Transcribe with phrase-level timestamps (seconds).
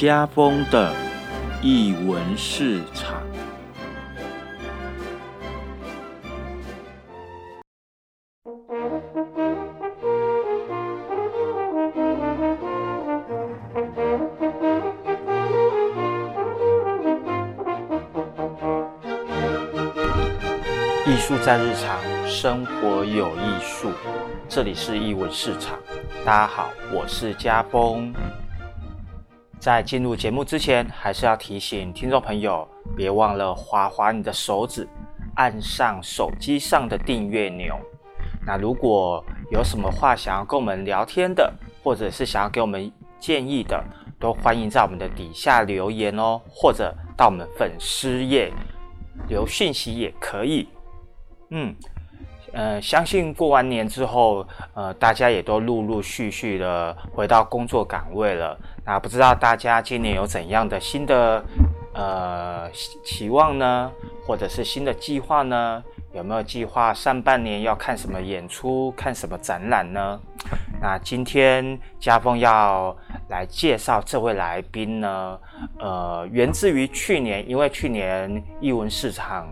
[0.00, 0.94] 家风的
[1.60, 3.20] 译文市场。
[21.06, 23.92] 艺术在日常，生活有艺术。
[24.48, 25.78] 这里是艺文市场，
[26.24, 28.14] 大家好，我是家风。
[29.60, 34.88] 在进入节目之前，还是要提醒听众朋友，别忘了划划你的手指，
[35.34, 37.78] 按上手机上的订阅钮。
[38.46, 41.52] 那如果有什么话想要跟我们聊天的，
[41.84, 43.84] 或者是想要给我们建议的，
[44.18, 48.50] 都欢迎在我们的底下留言哦，或者到我们粉丝页
[49.28, 50.66] 留讯息也可以。
[51.50, 51.76] 嗯，
[52.52, 58.58] 呃，相信过完年之后，呃，大家也都陆陆续续的回到工作岗位了。
[58.90, 61.44] 那不知道大家今年有怎样的新的
[61.94, 63.88] 呃期望呢？
[64.26, 65.80] 或者是新的计划呢？
[66.12, 70.20] 有没有计划上半年要看什么演出、看什么展览呢？
[70.82, 72.96] 那今天家峰要
[73.28, 75.38] 来介绍这位来宾呢，
[75.78, 79.46] 呃，源自于去年，因为去年艺文市场。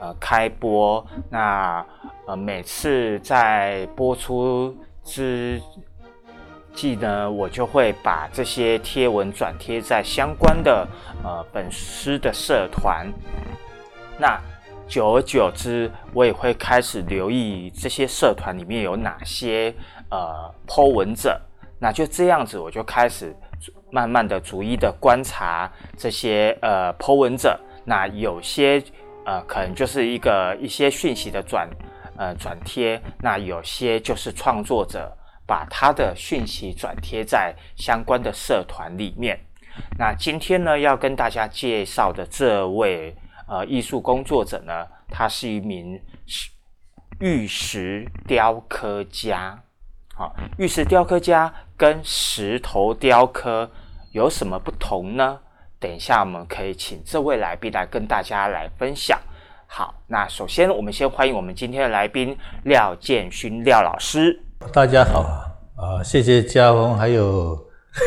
[0.00, 1.86] 呃，开播那
[2.26, 5.62] 呃，每次在播出之
[6.74, 10.86] 记呢，我就会把这些贴文转贴在相关的
[11.22, 13.06] 呃本师的社团。
[14.18, 14.40] 那
[14.86, 19.74] 久而久之，我也会开始留意这些社团里面有哪些
[20.10, 21.40] 呃 Po 文者。
[21.78, 23.34] 那就这样子，我就开始
[23.90, 27.58] 慢慢的逐一的观察这些呃 Po 文者。
[27.84, 28.82] 那有些。
[29.24, 31.70] 呃，可能就是一个一些讯息的转，
[32.16, 35.16] 呃转贴，那有些就是创作者
[35.52, 39.38] 把他的讯息转贴在相关的社团里面。
[39.98, 43.14] 那今天呢，要跟大家介绍的这位
[43.46, 46.00] 呃艺术工作者呢，他是一名
[47.20, 49.62] 玉石雕刻家。
[50.14, 53.70] 好，玉石雕刻家跟石头雕刻
[54.12, 55.38] 有什么不同呢？
[55.78, 59.20] 等一下，我们可以请这位来宾来跟大家来分享。
[59.66, 64.42] 好，那首先我们先欢迎我们今天的来宾廖建勋廖老师。
[64.70, 65.20] 大家好
[65.76, 67.58] 啊，谢谢嘉宏还有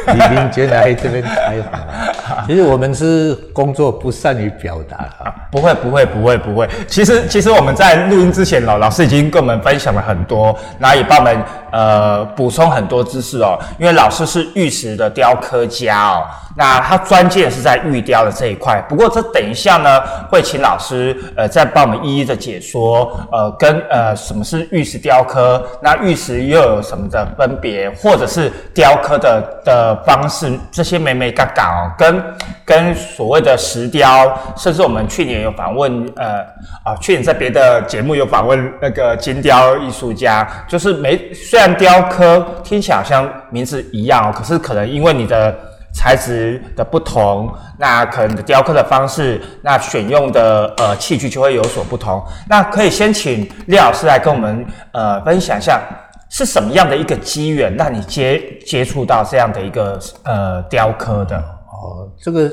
[0.07, 1.81] 李明杰来这边采访。
[2.47, 6.67] 其实我们是工作不善于表达啊，不会不会不会不会。
[6.87, 13.59] 其实其实我们在录音之前，老老师已经跟我们分享了很多，然后也帮我们呃补充很多知识哦。
[13.79, 16.23] 因为老师是玉石的雕刻家哦。
[16.57, 32.23] 那他专键是在玉雕的这一块，不过这等一下呢，会请老师呃再帮我们一一的解说，呃跟呃什么是玉石雕刻，那玉石又有什么的分别，或者是雕刻的的方式，这些美美嘎嘎哦，跟
[32.63, 36.39] 跟所谓的石雕，甚至我们去年有访问呃
[36.83, 45.53] 啊去年在别的节目有访问那个金雕艺术家，就是没虽然雕刻听起来好像名字一样哦，可是可能因为你的
[45.95, 52.21] 材质的不同，那可能的雕刻的方式，那选用的呃器具就会有所不同。
[52.49, 55.81] 那可以先请廖老师来跟我们呃分享一下，
[56.29, 61.37] 是什么样的一个机缘让你接接触到这样的一个呃雕刻的？
[61.37, 62.51] 哦，这个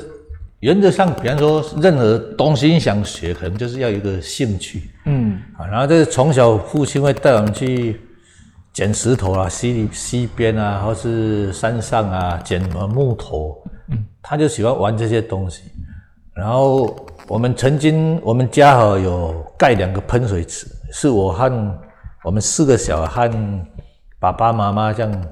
[0.61, 7.99] 原则上，比方说任何东西你想学，可能就是要有一个兴趣，嗯，啊，然后这是从小父亲会带我们去。
[8.73, 13.55] 捡石头啊，溪溪边啊，或是山上啊，捡什么木头，
[13.89, 15.61] 嗯，他就喜欢玩这些东西。
[16.33, 16.95] 然后
[17.27, 21.79] 我们曾经，我们家哈有盖两个喷水池，是我和
[22.23, 23.37] 我们四个小孩和
[24.19, 25.25] 爸爸妈妈这样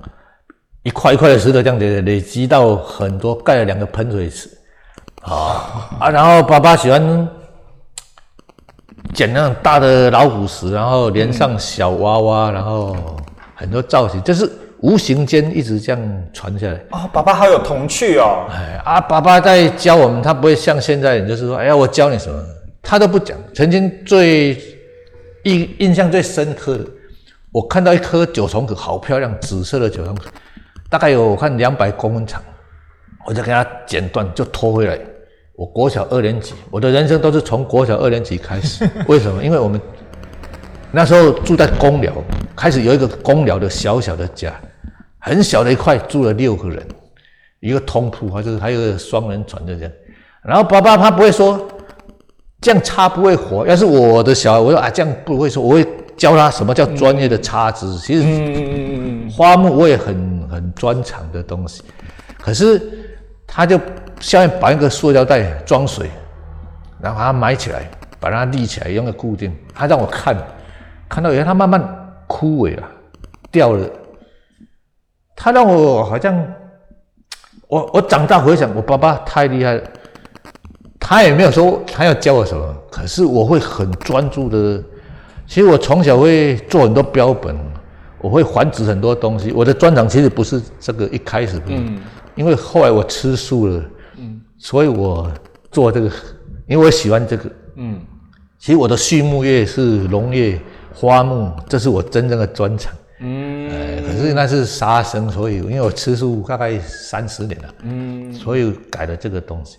[0.84, 4.48] 一块一块的石头这样累累积到很多，盖了两个喷水池。
[5.24, 7.28] 啊 啊，然后爸爸喜欢
[9.16, 12.96] 捡那种大的老虎石，然后连上小娃娃，然后。
[13.62, 16.74] 很多造型，就是无形间一直这样传下来。
[16.90, 18.48] 哦，爸爸好有童趣哦。
[18.50, 22.44] 哎啊，爸爸在教我们，他不会像现在人，就是说，哎呀，我教你什么，
[22.82, 23.38] 他都不讲。
[23.54, 24.58] 曾经最
[25.44, 26.86] 印印象最深刻的，
[27.52, 30.24] 我看到一颗九重葛，好漂亮，紫色的九重葛，
[30.90, 32.42] 大概有我看两百公分长，
[33.28, 34.98] 我就给他剪断，就拖回来。
[35.56, 38.90] 我国小二年级，我的人生都是从国小二年级开始。
[39.08, 39.44] 为什么？
[39.44, 39.80] 因为我们。
[40.92, 42.14] 那时候住在公寮，
[42.56, 44.54] 开始有一个公寮的小小的家，
[45.20, 46.86] 很小的一块，住了六个人，
[47.60, 49.92] 一个通铺，还是还有个双人床就这样。
[50.44, 51.68] 然后爸爸他不会说
[52.60, 57.98] 这样插不会活，要是我的小孩，我说啊这样不会说，我会教他什么叫专业的插枝。
[58.00, 61.82] 其实花木我也很很专长的东西，
[62.40, 62.82] 可是。
[63.54, 63.78] 他就
[64.22, 66.10] 下面绑一个塑料袋装水，
[67.02, 67.86] 然后把它埋起来，
[68.18, 69.54] 把它立起来，用个固定。
[69.76, 70.34] 他让我看，
[71.12, 71.84] 看到以后它慢慢
[72.26, 72.90] 枯萎了，
[73.52, 73.86] 掉了。
[75.36, 76.34] 它让我好像，
[77.68, 79.84] 我我长大回想，我爸爸太厉害了。
[80.98, 84.82] 他也没有说他要教我什么，可是我会很专注的。
[85.46, 87.58] 其实我从小会做很多标本，
[88.20, 89.52] 我会繁殖很多东西。
[89.52, 92.00] 我的专长其实不是这个一开始，嗯，
[92.36, 93.84] 因为后来我吃素了，
[94.18, 95.30] 嗯，所以我
[95.72, 96.10] 做这个，
[96.68, 98.00] 因为我喜欢这个，嗯。
[98.60, 100.62] 其实我的畜牧业是农业、
[100.94, 103.70] 花木，这是我真正的专长，嗯。
[103.70, 109.78] 呃，可是那是杀生，所以因为我吃素大概三十年了，嗯，所以改了这个东西。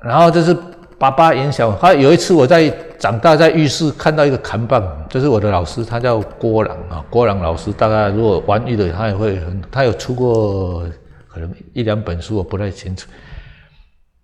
[0.00, 0.56] 然后就是
[0.98, 2.68] 爸爸影响，他有一次我在
[2.98, 7.72] 长大在浴室看到一个砍棒，就是我的老师，他叫郭朗啊，郭朗老师。
[7.72, 10.84] 大概如果玩玉的，他也会很，他有出过
[11.28, 13.08] 可能一两本书，我不太清楚。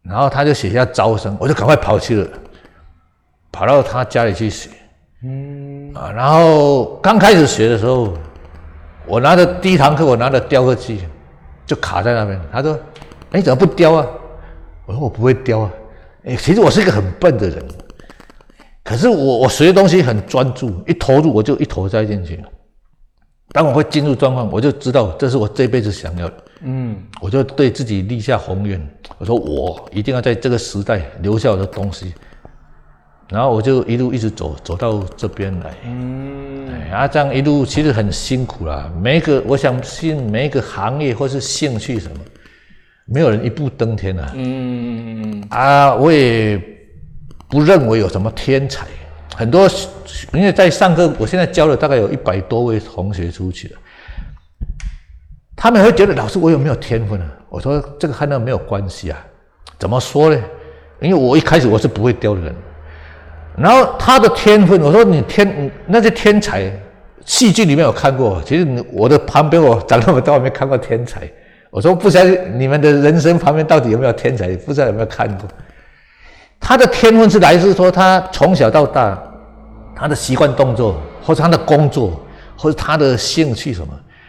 [0.02, 2.28] 然后他就写下招生，我就赶快跑去了，
[3.52, 4.70] 跑到他家里去写。
[5.22, 5.57] 嗯
[5.98, 8.14] 啊，然后刚开始学的时候，
[9.04, 11.00] 我拿着第一堂课，我拿着雕刻机
[11.66, 12.40] 就卡在那边。
[12.52, 12.78] 他说
[13.32, 14.06] ：“哎，怎么不雕啊？”
[14.86, 15.70] 我说我不会雕啊，
[16.24, 17.62] 哎，其实我是一个很笨的人，
[18.84, 22.40] 可是我我学东西很专注，一投入我就一头栽进去。
[23.50, 28.80] 当我会进入状况，我就知道这是我这辈子想要的，嗯，我就对自己立下宏愿，
[29.18, 32.14] 我说我一定要在这个时代留下我的东西，
[33.30, 42.16] 然后我就一路一直走走到这边来，嗯，哎，啊，这样一路其实很辛苦啦，每一个我相信每一个行业或是兴趣什么。
[43.10, 44.32] 没有人一步登天啊！
[44.34, 46.60] 嗯啊，我也
[47.48, 48.86] 不认为有什么天才。
[49.34, 49.66] 很多
[50.34, 53.78] 因为在上课，我现在教了大概有一百多位同学出去了，
[55.56, 57.32] 他们会觉得老师我有没有天分啊？
[57.48, 59.26] 我说这个和那没有关系啊。
[59.78, 60.38] 怎么说呢？
[61.00, 62.54] 因为我一开始我是不会雕的人，
[63.60, 66.70] 然后他的天分，我说你天那些天才，
[67.24, 71.28] 戏剧里面有看过，其实我的旁边我长那么大我没看过天才。
[71.70, 72.24] 我说不知道
[72.54, 74.56] 你们的人生旁边到底有没有天才？
[74.58, 75.48] 不知道有没有看过？
[76.60, 79.20] 他的天分是来自说他从小到大，
[79.94, 82.24] 他的习惯动作，或者他的工作，
[82.56, 83.88] 或者他的兴趣什么，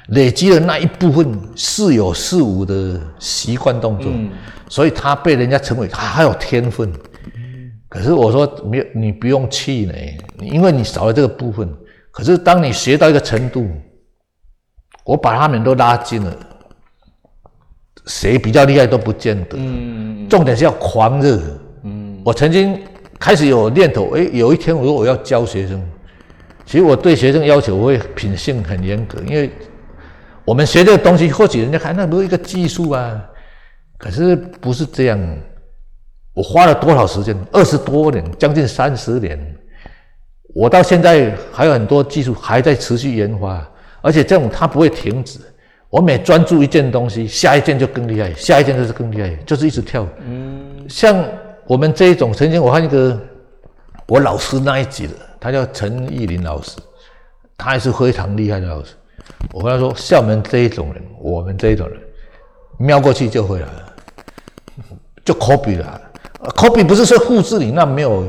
[0.10, 4.12] 累积了那一部分似有似无的习惯动作，
[4.68, 6.92] 所以他被人家称为他还有天分。
[7.90, 11.68] 可是我说没有，你不用气馁，因为你少了这个部分。
[12.12, 13.68] 可是当你学到一个程度，
[15.04, 16.38] 我把他们都拉近了。
[18.06, 21.40] 谁比较厉害都不见得，嗯，重点是要狂热。
[21.84, 22.80] 嗯，我曾经
[23.20, 25.84] 开始有念头，哎，有一天我说我要教学生，
[26.66, 29.52] 其实我对学生要求我会品性很严格，因为
[30.46, 33.24] 我们学这个东西，或许人家看那不是一个技术啊，
[33.98, 35.38] 可是不是这样。
[36.40, 37.36] 我花了多少时间？
[37.52, 39.38] 二十多年，将近三十年，
[40.56, 43.70] 我到现在还有很多技术还在持续研发，
[44.02, 45.38] 而且这种它不会停止。
[45.90, 50.08] 我每专注一件东西，下一件就更厉害，下一件就是更厉害，就是一直跳。
[50.26, 51.22] 嗯，像
[51.68, 53.20] 我们这一种，曾经我看一个
[54.08, 56.78] 我老师那一级的，他叫陈义林老师，
[57.58, 58.94] 他也是非常厉害的老师。
[59.52, 62.00] 我跟他说，像我们这一种人，我们这一种人，
[62.78, 63.68] 瞄过去就会了，
[65.26, 66.02] 就 copy 了。
[66.56, 68.24] Copy 不是说复制你，那没有，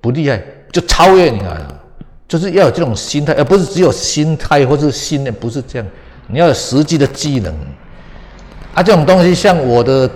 [0.00, 0.42] 不厉害，
[0.72, 1.56] 就超越你啊，
[2.26, 5.88] 就是要有这种心态，而不是只有心态或者信念，不是这样。
[6.26, 7.54] 你要有实际的技能，
[8.74, 10.08] 啊，这种东西像我的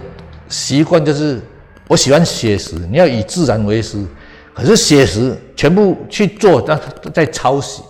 [0.49, 1.41] 习惯就是，
[1.89, 4.05] 我喜欢写实，你要以自然为师。
[4.55, 7.83] 可是写实全部去做，那在抄袭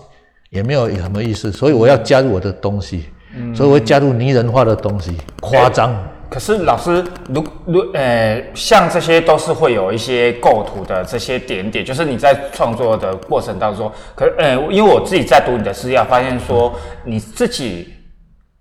[0.49, 1.49] 也没有什么意思。
[1.49, 3.05] 所以我要加入我的东西，
[3.55, 5.95] 所以我会加入拟人化的东西，夸张。
[6.29, 17.93] 可是老师，如如呃，像这些都是会有一些构图的这些点点，就是你在创作的过程当中，可呃，因为我自己在读你的资料，发现说你自己。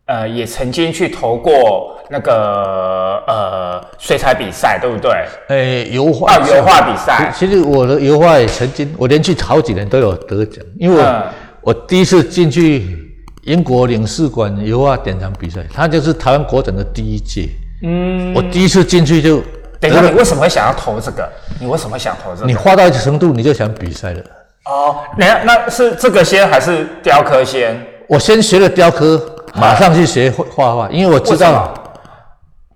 [0.08, 5.10] 呃，也曾经去投过那个呃水彩比赛，对不对？
[5.48, 7.28] 诶，油画油画比赛。
[7.34, 11.24] 其实我的油画也曾经，我连续好几年都有得奖，因为我
[11.62, 13.05] 我第一次进去
[13.46, 17.48] 英国领事馆油画典藏比赛，它就是台湾国展的第一届。
[17.82, 19.42] 嗯，我第一次进去就。
[19.78, 21.28] 等一下，你为什么会想要投这个？
[21.60, 22.46] 你为什么想投这个？
[22.46, 24.20] 你画到一定程度，你就想比赛了。
[24.64, 27.80] 哦，那那是这个先还是雕刻先？
[28.08, 29.32] 我先学了雕刻。
[29.54, 31.72] 马上去学画画，因为我知道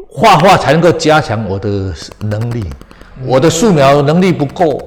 [0.09, 2.65] 画画才能够加强我的能力。
[3.27, 4.81] 我的素描能力不够，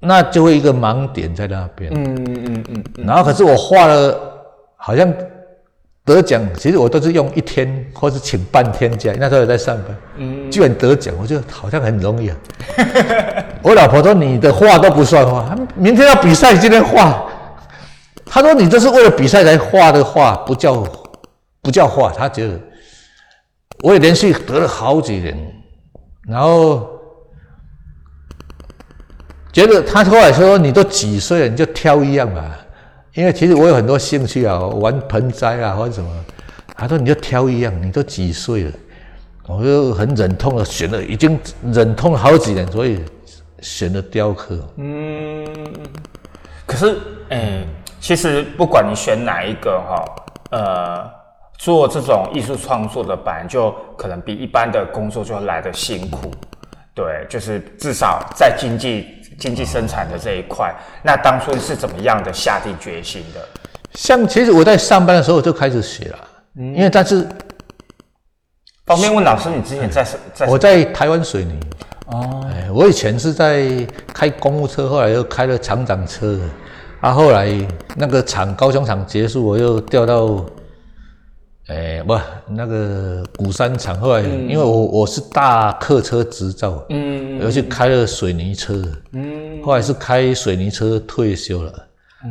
[0.00, 1.92] 那就会一个盲点在那边。
[1.92, 2.64] 嗯嗯嗯
[2.96, 3.06] 嗯。
[3.06, 4.18] 然后可是我画了，
[4.88, 5.06] 好像
[6.02, 12.36] 得奖，其实我都是用一天或是请半天假，那时候也在上班，嗯，居然得奖，我觉得好像很容易啊。
[13.60, 17.22] 我老婆说你的画都不算画，明天要比赛，今天画。
[18.24, 20.82] 她说你这是为了比赛才画的画，不叫
[21.60, 22.10] 不叫画。
[22.10, 22.58] 她觉得
[23.82, 25.36] 我也连续得了好几年，
[26.26, 26.88] 然后
[29.52, 32.58] 觉得他后来说你都几岁了，你就挑一样吧。
[33.18, 36.08] 因为其实我有很多兴趣啊，玩盆栽啊或者什么。
[36.76, 38.72] 他说你就挑一样，你都几岁了，
[39.48, 41.36] 我就很忍痛的选了，已经
[41.72, 43.00] 忍痛了好几年，所以
[43.60, 44.56] 选了雕刻。
[44.76, 45.44] 嗯，
[46.64, 46.96] 可是，
[47.30, 47.66] 哎，
[47.98, 50.04] 其实不管你选哪一个哈，
[50.52, 51.10] 呃，
[51.58, 56.30] 做这种艺术创作的版，就可能比一般的工作就来的辛苦。
[56.94, 59.17] 对，就是至少在经济。
[59.38, 63.40] 经济生产的这一块，那当初是怎么样的下定决心的？
[63.94, 66.18] 像其实我在上班的时候就开始写了，
[66.56, 67.26] 因为但是
[68.84, 71.58] 方便问老师，你之前在什在我在台湾水泥
[72.06, 73.64] 哦，我以前是在
[74.12, 76.38] 开公务车，后来又开了厂长车，
[77.00, 77.48] 啊，后来
[77.96, 80.44] 那个厂高雄厂结束，我又调到。
[81.68, 88.82] 哎，不，那个鼓山厂后来，因为我我是大客车执照，嗯，而且开了水泥车，
[89.12, 91.72] 嗯，后来是开水泥车退休了，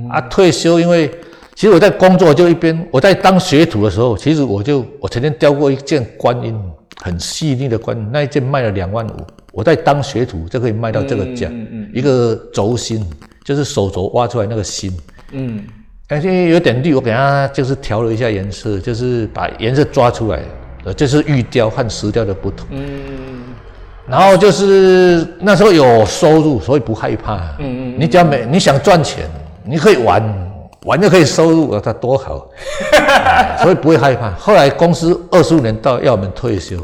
[0.10, 1.08] 啊，退休，因为
[1.54, 6.60] 其实我在工作就一边，我在当学徒的时候，其实我就我曾经雕过一件观音，
[7.04, 9.18] 很细腻的观音，那一件卖了两万五，
[9.54, 11.48] 我在当学徒就可以卖到这个价，
[11.94, 13.08] 一个轴心，
[13.46, 14.92] 就是手镯挖出来那个心，
[15.32, 15.64] 嗯。
[16.10, 20.40] 而且有点绿，我给它就是调了一下颜色，就是把颜色抓出来，
[20.86, 22.66] 呃，这是玉雕和石雕的不同。
[22.72, 23.44] 嗯，
[24.08, 27.36] 然后就是那时候有收入，所以不害怕。
[27.60, 29.26] 嗯嗯，你只要没你想赚钱，
[29.66, 30.24] 你可以玩，
[30.86, 32.50] 玩就可以收入，它多好，
[33.62, 34.32] 所以不会害怕。
[34.32, 36.78] 后来公司二十五年到要我们退休，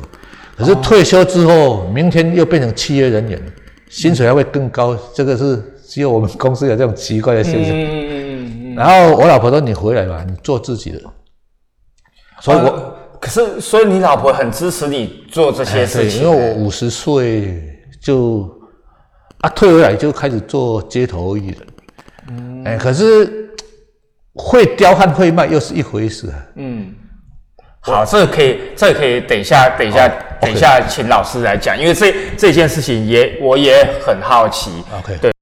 [0.57, 3.41] 可是退休之后，明天又变成契约人员，
[3.89, 4.97] 薪水还会更高。
[5.13, 7.73] 这个是只有我们公司有这种奇怪的现象。
[8.75, 10.99] 然后我老婆说：“你回来吧，你做自己的。”
[12.41, 16.23] 所以，我可是，所以你老婆很支持你做这些事情。
[16.23, 17.61] 因为我五十岁
[18.01, 18.49] 就
[19.41, 21.57] 啊退回来就开始做街头艺人。
[22.29, 23.49] 嗯，哎，可是
[24.33, 26.35] 会雕和会卖又是一回事啊。
[26.55, 26.93] 嗯，
[27.79, 30.07] 好，这个可以，这个可以等一下，等一下，
[30.41, 34.71] 等一下，请老师来讲，因为这这件事情也我也很好奇。
[34.99, 35.32] OK，对。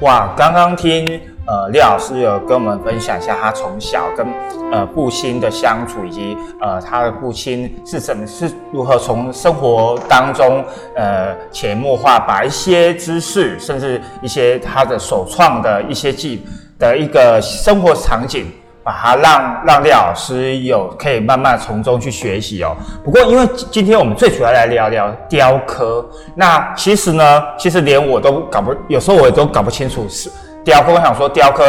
[0.00, 4.26] 哇，刚刚听呃廖老师有跟我们分享一下他从小跟
[4.72, 10.64] 呃父亲的相处，以及呃他的父亲是怎么是如何从生活当中
[10.96, 16.46] 呃潜移默化把一些知识，甚至一些他的首创的一些技
[16.78, 18.46] 的一个生活场景。
[18.82, 22.76] 把它让让廖老师有可以慢慢从中去学习哦。
[23.04, 30.30] 不过，因为今天我们最主要来聊聊雕刻，那其实呢，其实连我都搞不，有时候我也都搞不清楚是
[30.64, 30.92] 雕刻。
[30.92, 31.64] 我想说，雕刻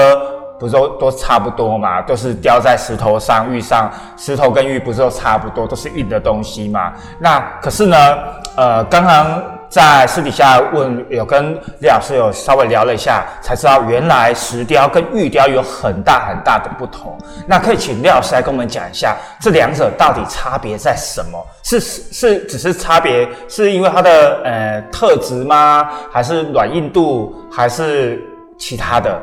[0.60, 2.01] 不是都都差不多嘛？
[2.01, 6.94] 都是雕在石头上、玉上，石头跟玉不是都差不多，都是硬的东西嘛？
[7.20, 8.18] 那可是呢，
[8.56, 9.44] 呃，刚刚。
[9.71, 17.17] 在私底下问，有跟李老师有稍微聊了一下，才知道原来石雕跟玉雕有很大很大的不同。
[17.47, 21.41] 那可以请李老师来跟我们讲一下，这两者到底差别在什么？
[21.63, 25.89] 是是只是差别，是因为它的呃特质吗？
[26.11, 27.33] 还是软硬度？
[27.49, 28.21] 还是
[28.59, 29.17] 其他的？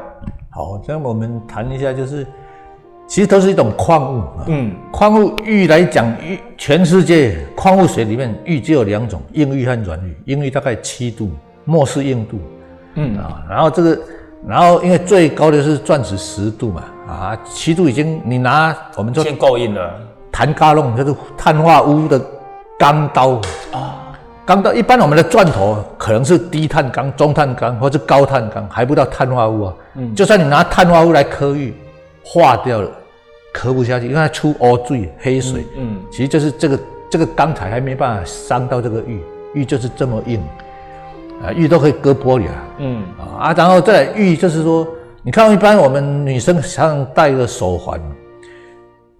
[0.50, 2.26] 好，这样我们谈一下，就是。
[3.08, 10.14] 其实都是一种矿物，嗯，矿物玉来讲，玉全世界矿物学里面玉只有两种，硬玉和软玉。
[10.26, 11.30] 硬玉大概七度，
[11.64, 12.38] 末是硬度，
[12.96, 13.98] 嗯啊，然后这个，
[14.46, 19.90] 然后因为最高的是钻石十度嘛，啊，七度已经你拿我们就先够硬了。
[20.30, 22.20] 弹嘎弄就是碳化钨的
[22.78, 23.40] 钢刀
[23.72, 24.12] 啊，
[24.44, 29.74] 钢刀一般我们的钻头可能是低碳钢、中碳钢或者高碳钢，还不到碳化钨啊。
[29.94, 31.74] 嗯，就算你拿碳化钨来刻玉，
[32.22, 32.90] 化掉了。
[33.58, 35.66] 刻不下去，因为它出污水、黑水。
[35.76, 36.78] 嗯，其实就是这个
[37.10, 39.20] 这个钢材还没办法伤到这个玉，
[39.52, 40.40] 玉就是这么硬，
[41.42, 42.54] 啊，玉都可以割玻璃啊。
[42.78, 43.02] 嗯，
[43.36, 44.86] 啊，然后再玉就是说，
[45.24, 48.00] 你看一般我们女生常戴个手环，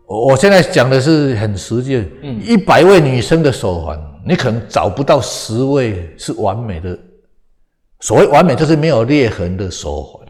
[0.07, 6.97] 我现在讲的是很实际，嗯，一百位女生的手环，你可能找不到十位是完美的。
[7.99, 10.25] 所谓完美，就是没有裂痕的手环。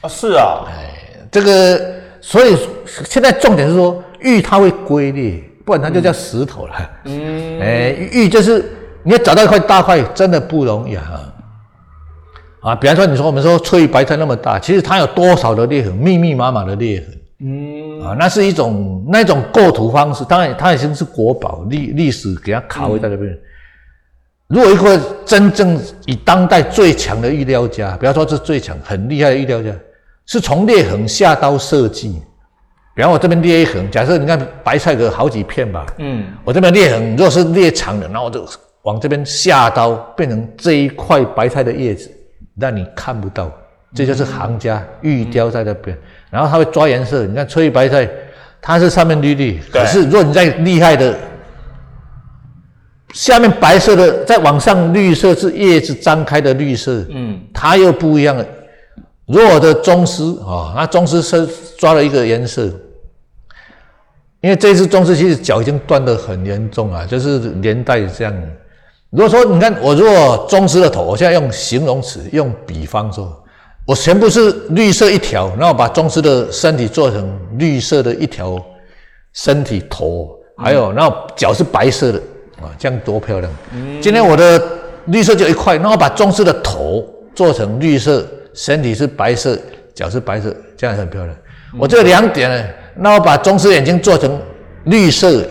[0.00, 1.99] 啊，是啊，哎，这个。
[2.20, 2.56] 所以
[3.04, 6.74] 现在重点是说玉它会龟裂，不然它就叫石头了。
[7.04, 8.64] 嗯，哎，玉就是
[9.02, 11.32] 你要找到一块大块，真的不容易啊！
[12.60, 17.20] 啊，比方说，你说我们说翠玉白菜那么大，其实它有多少的裂痕，密密麻麻的裂痕。
[17.42, 23.34] 嗯，啊，那是一种那种构图方式，当然它已经是国宝，历历史给它卡位在那边。
[24.48, 29.70] 如果一个真正以当代最强的玉雕家，不要说是最强，很厉害的玉雕家，
[30.30, 32.22] 是从裂痕下刀设计。
[32.94, 38.46] 比方我这边裂一痕，假设你看白菜有好几片吧，嗯，我这边裂痕，如果是裂长的，然后我就
[38.82, 42.08] 往这边下刀，变成这一块白菜的叶子，
[42.60, 43.50] 让你看不到，
[43.92, 45.98] 这就是行家玉雕在那边。
[46.30, 48.08] 然后他会抓颜色，你看翠白菜，
[48.62, 51.18] 它是上面绿绿，可是如果你再厉害的，
[53.14, 58.46] 下面白色的再往上绿色是叶子张开的绿色，嗯，它又不一样了。
[59.30, 62.64] 弱的宗师啊，那宗师是抓了一个颜色，
[64.40, 68.34] 因为这只宗师其实脚已经断得很严重啊，就是连带这样。
[69.10, 73.36] 如果说你看我如果宗师的头，我现在用形容词用比方说。
[73.86, 78.62] 我全部是绿色一条，然后把宗师的身体做成绿色的一条
[79.32, 82.18] 身体头，还有然后脚是白色的
[82.60, 83.50] 啊，这样多漂亮！
[84.00, 84.62] 今天我的
[85.06, 89.58] 绿色就一块，然后把宗师的头做成绿色，身体是白色，
[89.94, 91.36] 脚是白色，这样很漂亮。
[91.78, 94.40] 我这两点呢，那我把棕色眼睛做成
[94.84, 95.46] 绿色，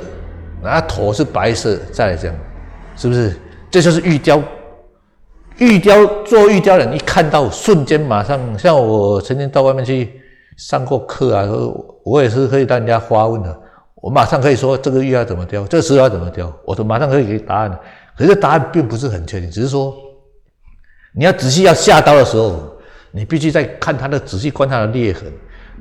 [0.62, 2.36] 然后头是白色，再来这样，
[2.96, 3.36] 是不是？
[3.72, 4.42] 这就是玉雕。
[5.58, 10.10] 玉雕做玉雕人，一看到瞬间马上，像我曾经到外面去
[10.58, 11.46] 上过课啊，
[12.06, 13.60] 我也是可以让人家发问的，
[13.96, 17.80] 我马上可以说这个玉要怎么雕，这个石要怎么雕，我都马上可以给答案。
[18.18, 19.94] 可是答案并不是很确定，只是说
[21.14, 22.78] 你要仔细要下刀的时候，
[23.12, 25.24] 你必须再看它的仔细观察的裂痕，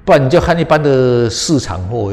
[0.04, 2.12] 不然你就看一般的市场货，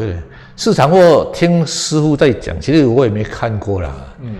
[0.56, 3.96] 市场货听师傅在讲，其实我也没看过啦。
[4.22, 4.36] 嗯。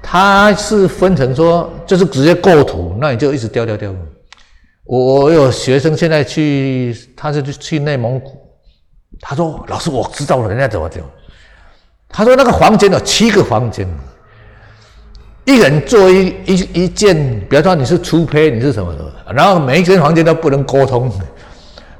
[0.00, 3.94] 它是分成说，就是直接构图，那你就一直雕雕雕。
[4.84, 8.40] 我我有学生现在去，他是去去内蒙古，
[9.20, 11.04] 他说老师我知道了，人家怎么雕。
[12.08, 13.86] 他说那个房间有七个房间，
[15.48, 17.16] 一个人做一一一件，
[17.48, 21.10] 比方说你是粗胚，你是什么什么，然后每一间房间都不能沟通，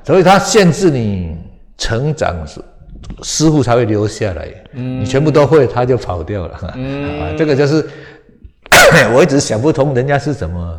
[0.05, 1.35] 所以他限制你
[1.79, 2.61] 成长是。
[3.23, 6.55] 师傅才会留下来，你全部都会，他就跑掉了。
[6.57, 7.83] 啊，这个就是
[9.15, 10.79] 我一直想不通，人家是怎么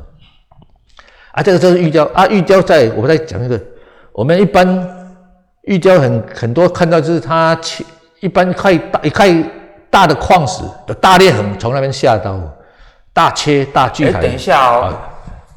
[1.32, 1.42] 啊？
[1.42, 3.60] 这个就是玉雕啊，玉雕在我在讲一个，
[4.14, 4.88] 我们一般
[5.64, 7.84] 玉雕很很多看到就是它切
[8.20, 9.44] 一般块大一块
[9.90, 12.40] 大的矿石有大裂痕，从那边下刀
[13.20, 14.10] 大切大锯。
[14.14, 14.94] 等一下哦。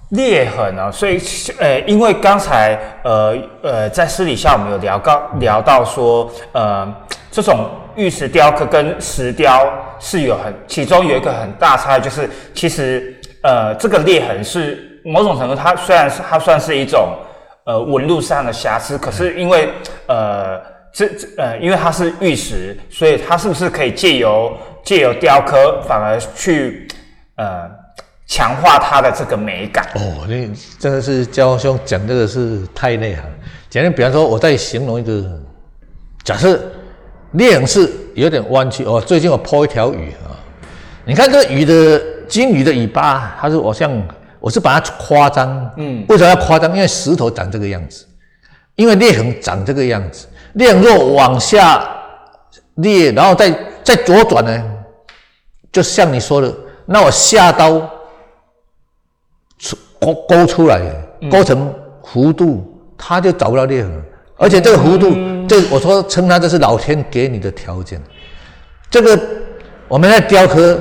[0.09, 1.17] 裂痕啊，所以
[1.61, 6.93] 呃，因为刚才呃呃，在私底下我们有聊到聊到说，呃，
[7.31, 17.17] 这种玉石雕刻跟石雕是有很其中有一个很大差异，就是其实呃，这个裂痕是某种程度它虽然是它算是一种
[17.65, 19.71] 呃纹路上的瑕疵，可是因为
[20.09, 20.61] 呃
[20.93, 24.53] 这这呃因为它是玉石，所以它是不是可以借由
[24.85, 26.87] 借由雕刻反而去
[27.37, 27.71] 呃。
[28.25, 33.23] 强化它的这个美感哦，你真的是焦兄讲这个是太内行。
[33.69, 35.23] 简单比方说，我在形容一个，
[36.25, 36.59] 假设
[37.33, 38.99] 裂痕是有点弯曲哦。
[38.99, 40.33] 最近我抛一条鱼啊，
[41.05, 43.91] 你看这鱼的金鱼的尾巴，它是我像
[44.41, 46.75] 我是把它夸张，嗯，为什么要夸张？
[46.75, 48.07] 因为石头长这个样子，
[48.77, 51.87] 因为裂痕长这个样子，裂痕若往下
[52.77, 53.51] 裂，然后再
[53.85, 54.65] 再左转呢，
[55.71, 56.55] 就像你说的，
[56.87, 57.81] 那我下刀
[59.59, 59.77] 出。
[60.01, 60.81] 勾勾出来，
[61.31, 64.03] 勾成弧度，它就找不到裂痕。
[64.37, 65.15] 而且这个弧度，
[65.47, 68.03] 这我说称它这是老天给你的条件。
[68.91, 69.17] 这个
[69.87, 70.77] 我们在雕刻，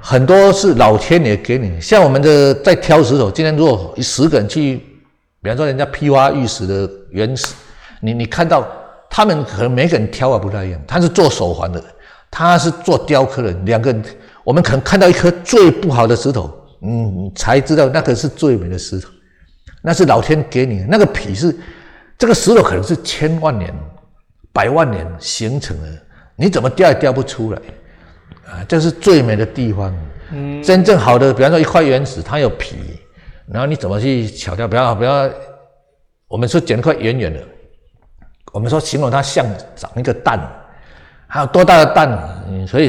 [0.00, 1.80] 很多是老天爷给你。
[1.80, 4.78] 像我们的在挑石头，今天如果十个人去，
[5.40, 7.54] 比方说人家批发玉石的原始，
[8.00, 8.66] 你你看到
[9.08, 10.80] 他们可能每个人挑啊不太一样。
[10.84, 11.80] 他是做手环的，
[12.28, 14.04] 他是做雕刻的，两个人，
[14.48, 16.50] 我们可能看到一颗最不好的石头。
[16.80, 19.10] 嗯，才知道那个是最美的石头，
[19.82, 20.86] 那是老天给你的。
[20.88, 21.54] 那个皮是
[22.16, 23.74] 这个石头，可能是千万年、
[24.50, 25.88] 百万年形成的，
[26.34, 27.60] 你怎么雕也雕不出来
[28.46, 28.64] 啊！
[28.66, 29.94] 这是最美的地方。
[30.30, 32.76] 嗯，真正好的，比方说一块原石，它有皮，
[33.48, 34.66] 然后你怎么去巧雕？
[34.66, 35.28] 不要不要，
[36.26, 37.40] 我们说剪一块圆圆的，
[38.52, 39.44] 我们说形容它像
[39.76, 40.40] 长一个蛋，
[41.26, 42.16] 还有多大的蛋？
[42.48, 42.88] 嗯，所以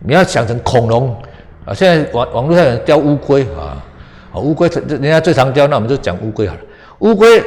[0.00, 1.16] 你要想成恐龙。
[1.64, 3.82] 啊，现在网网络上有人雕乌龟啊，
[4.32, 6.60] 啊乌龟，人家最常雕，那我们就讲乌龟好了。
[7.00, 7.42] 乌龟，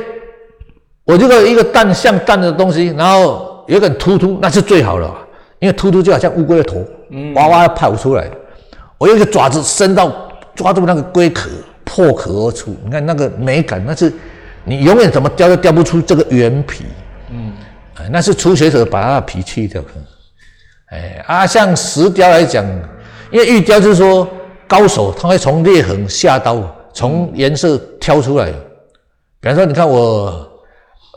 [1.05, 5.15] 我这个一个蛋像蛋的东西，然后有点突突，那是最好了，
[5.59, 6.85] 因为突突就好像乌龟的头，
[7.33, 8.29] 哇哇跑出来。
[8.97, 10.13] 我用一个爪子伸到
[10.53, 11.49] 抓住那个龟壳，
[11.85, 12.75] 破壳而出。
[12.83, 14.11] 你看那个美感，那是
[14.65, 16.83] 你永远怎么雕都雕不出这个原皮。
[17.31, 17.53] 嗯，
[18.11, 19.81] 那是初学者把它的皮去掉。
[20.91, 22.65] 哎啊，像石雕来讲，
[23.31, 24.27] 因为玉雕就是说
[24.67, 28.51] 高手他会从裂痕下刀，从颜色挑出来。
[29.39, 30.49] 比方说，你看我，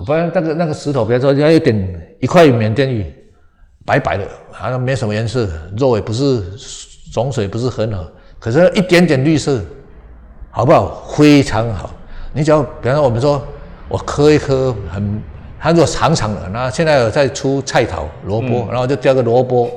[0.05, 3.13] 不然那个那个石头，比方说要有点一块缅甸玉，
[3.87, 6.43] 白白的，好像没什么颜色，肉也不是
[7.13, 8.07] 种水不是很好，
[8.39, 9.59] 可是一点点绿色，
[10.51, 11.03] 好不好？
[11.17, 11.91] 非常好。
[12.35, 13.43] 你只要比方说我们说
[13.89, 15.23] 我磕一颗很。
[15.63, 19.71] 它如果长长的，那现在有在出菜头、萝卜，然后就雕个萝卜，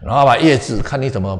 [0.00, 1.36] 然后把叶子看你怎么，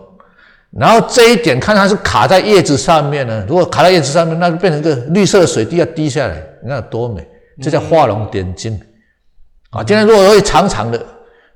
[0.77, 3.45] 然后这一点看它是卡在叶子上面呢。
[3.49, 7.25] 如果卡在叶子上面，那就变成一个绿色的水滴要滴下来，你看多美！
[7.63, 8.77] 这叫画龙点睛
[9.71, 9.85] 啊。
[9.85, 11.01] 今天如果会长长的，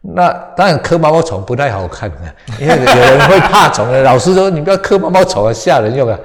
[0.01, 2.17] 那当然磕毛毛虫不太好看的，
[2.61, 4.03] 因为有人会怕虫的。
[4.05, 6.17] 老师说你不要磕毛毛虫啊，吓人用啊。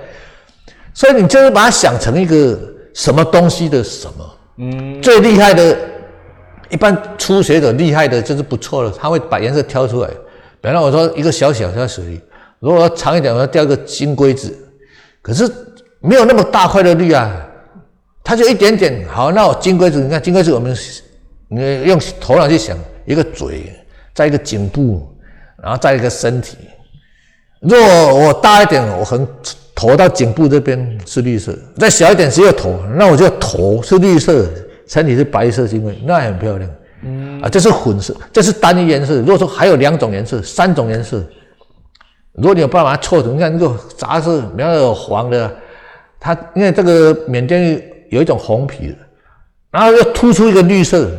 [0.93, 2.59] 所以你就是把它想成一个
[2.93, 4.35] 什么东西的什么。
[4.61, 5.77] 嗯，最厉害的，
[6.69, 10.09] 一般初学者厉害的就是不错了，他会把颜色挑出来。
[10.59, 12.21] 本来我说一个小小的水里，
[12.59, 14.53] 如果长一点，我要钓一个金龟子，
[15.21, 15.49] 可是
[16.01, 17.33] 没有那么大块的绿啊，
[18.21, 19.07] 它就一点点。
[19.07, 20.75] 好，那我金龟子，你看金龟子，我们
[21.47, 23.73] 你用头脑去想，一个嘴，
[24.13, 25.07] 在一个颈部，
[25.63, 26.57] 然后在一个身体。
[27.61, 27.79] 如果
[28.13, 29.25] 我大一点，我很。
[29.79, 34.45] 头到颈部这边是绿色，再小一点只有头，那我就头是绿色，
[34.85, 36.69] 身体是白色，因为那很漂亮。
[37.03, 39.15] 嗯，啊，这是混色，这是单一颜色。
[39.19, 41.23] 如果说还有两种颜色、三种颜色，
[42.33, 45.49] 如果你有办法凑成，你看那个杂色，比方有黄的，
[46.19, 48.95] 它因为这个缅甸有一种红皮的，
[49.71, 51.09] 然后又突出一个绿色。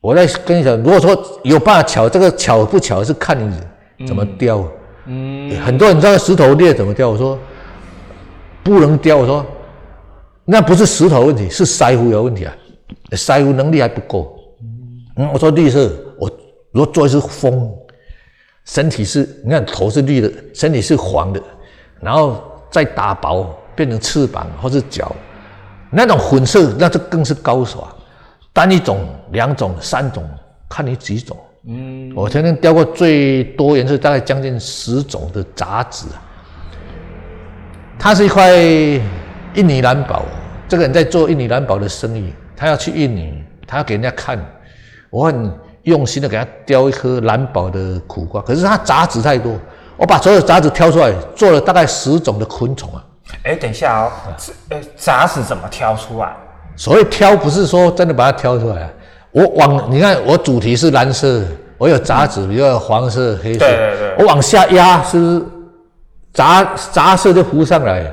[0.00, 4.66] 我在跟你讲，如果说有办法巧，这个巧不巧是看你怎么雕。
[5.04, 7.38] 嗯，很多人知道石头裂怎么雕，我说。
[8.66, 9.46] 不能雕，我说
[10.44, 12.52] 那不是石头问题，是腮胡有问题啊，
[13.12, 14.36] 腮胡能力还不够。
[15.16, 16.28] 嗯，我说绿色，我
[16.72, 17.72] 如果做一只风，
[18.64, 21.40] 身体是，你看头是绿的，身体是黄的，
[22.00, 25.14] 然后再打薄变成翅膀或是脚，
[25.88, 27.94] 那种混色，那就更是高手啊。
[28.52, 30.28] 单一种、两种、三种，
[30.68, 31.36] 看你几种。
[31.68, 36.22] 嗯，我曾经雕过最多颜色，大概将近十种的杂质啊。
[37.98, 40.22] 他是一块印尼蓝宝，
[40.68, 44.38] 这个人在做印尼蓝宝的生意，他要去印尼，他要给人家看，
[45.10, 49.54] 我很用心的给他雕一颗蓝宝的苦瓜，可是他杂质太多，
[49.96, 53.02] 我把所有杂质挑出来，做了大概十种的昆虫啊。
[53.42, 54.12] 哎，等一下哦，
[54.68, 56.36] 呃，杂质怎么挑出来？
[56.76, 58.90] 所谓挑，不是说真的把它挑出来啊，
[59.32, 61.42] 我往你看，我主题是蓝色，
[61.76, 65.42] 我有杂质，比如黄色、黑色，对对对，我往下压是。
[66.36, 68.04] 杂杂色就浮上来，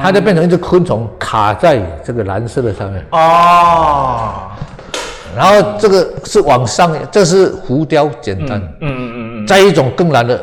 [0.00, 3.04] 它就变成一只昆虫卡在这个蓝色的上面。
[3.10, 4.48] 哦，
[5.36, 8.60] 然后这个是往上，这是浮雕简单。
[8.80, 9.46] 嗯嗯嗯嗯。
[9.48, 10.40] 再一种更难的，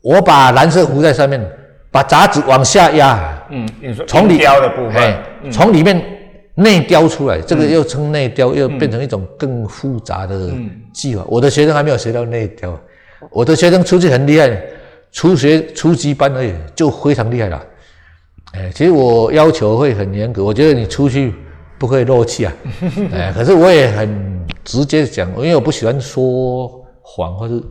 [0.00, 1.38] 我把蓝色浮在上面，
[1.90, 3.20] 把杂质往下压。
[3.50, 5.14] 嗯，你说从里雕的部分，
[5.52, 6.02] 从里面
[6.54, 10.50] 内雕出来，这个又称内雕，又变成一种更复杂的
[10.94, 11.22] 技法。
[11.26, 12.74] 我的学生还没有学到内雕，
[13.30, 14.58] 我的学生出去很厉害。
[15.14, 17.64] 初学初级班而已，就非常厉害了。
[18.52, 21.32] 哎，其实我要求会很严格，我觉得你出去
[21.78, 22.52] 不可以漏气啊。
[23.14, 26.68] 哎，可是我也很直接讲，因为我不喜欢说
[27.00, 27.62] 谎，或是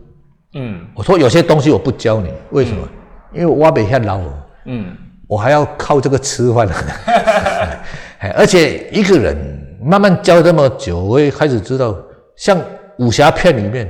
[0.55, 2.87] 嗯，我说有些东西我不教你，为什么？
[3.33, 4.21] 因为我没下老，
[4.65, 4.95] 嗯，
[5.27, 6.65] 我还要靠这个吃饭。
[8.19, 9.35] 哎，而且一个人
[9.83, 11.93] 慢慢教这么久，我也开始知道，
[12.37, 12.57] 像
[12.99, 13.85] 武侠片里面，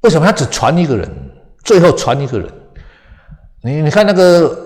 [0.00, 1.08] 为什么他只传一个人？
[1.64, 2.48] 最后传一个人，
[3.62, 4.56] 你你看那个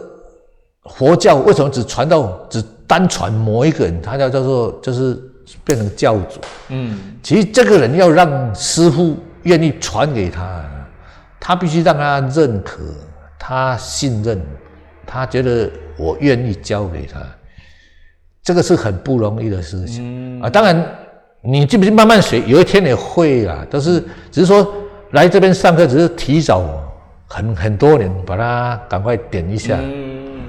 [0.96, 4.02] 佛教为什么只传到只单传某一个人？
[4.02, 5.16] 他叫叫做就是
[5.64, 6.40] 变成教主。
[6.70, 10.64] 嗯，其实这个人要让师傅愿意传给他，
[11.38, 12.80] 他必须让他认可，
[13.38, 14.40] 他信任，
[15.06, 17.20] 他觉得我愿意教给他，
[18.42, 20.50] 这个是很不容易的事情啊。
[20.50, 20.84] 当然，
[21.42, 23.64] 你记不记慢慢学，有一天也会啊。
[23.70, 24.00] 但是
[24.32, 24.74] 只是说
[25.12, 26.84] 来这边上课，只是提早。
[27.28, 29.76] 很很多人，把它赶快点一下。
[29.78, 30.40] 嗯，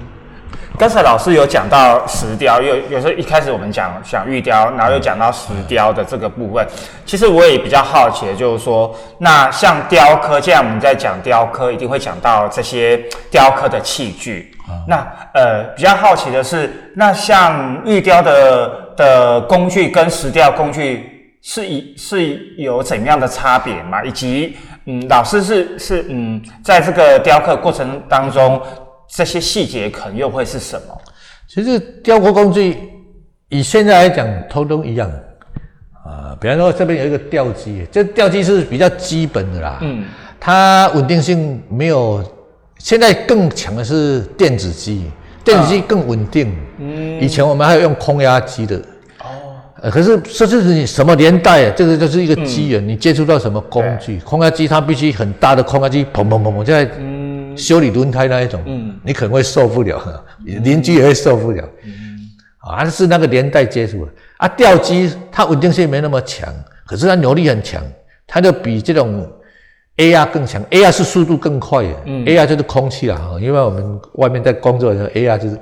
[0.78, 6.66] 刚才老师有讲到石雕，有有时候一开始我们讲讲玉雕，然后又讲到石雕的这个部分。
[7.04, 12.96] 其实我也比较好奇就是说，那像雕刻，既然我们在讲雕刻，一定会讲到这些
[13.30, 14.50] 雕刻的器具。
[14.88, 21.16] 那呃，比较好奇的是，那像玉雕的的工具跟石雕工具。
[21.42, 24.04] 是以是有怎样的差别吗？
[24.04, 24.54] 以及
[24.86, 28.60] 嗯，老师是是嗯，在这个雕刻过程当中，
[29.08, 31.00] 这些细节可能又会是什么？
[31.48, 32.76] 其实雕刻工具
[33.48, 35.10] 以现在来讲，通通一样
[36.04, 36.36] 啊。
[36.40, 39.78] 比方说这边有一个吊机，这吊机是比较基本的啦。
[39.82, 40.06] 嗯，
[40.38, 42.24] 它稳定性没有，
[42.78, 45.10] 现在更强的是电子机，
[45.44, 46.56] 电子机更稳定。
[46.78, 48.80] 嗯，以前我们还有用空压机的。
[49.82, 51.70] 呃，可是这是你什么年代？
[51.70, 54.18] 这个就是一个机缘，你接触到什么工具？
[54.20, 56.88] 空压机它必须很大的空压机，砰砰砰砰，在
[57.56, 58.62] 修理轮胎那一种，
[59.02, 61.66] 你可能会受不了，邻居也会受不了。
[62.58, 64.48] 啊，是那个年代接触的啊。
[64.48, 66.52] 吊机它稳定性没那么强，
[66.86, 67.82] 可是它扭力很强，
[68.26, 69.26] 它就比这种
[69.96, 70.62] A R 更强。
[70.70, 71.94] A R 是速度更快的
[72.26, 75.58] ，A R 就是空气啊，因为我们外面在工作的时候，A R 就是。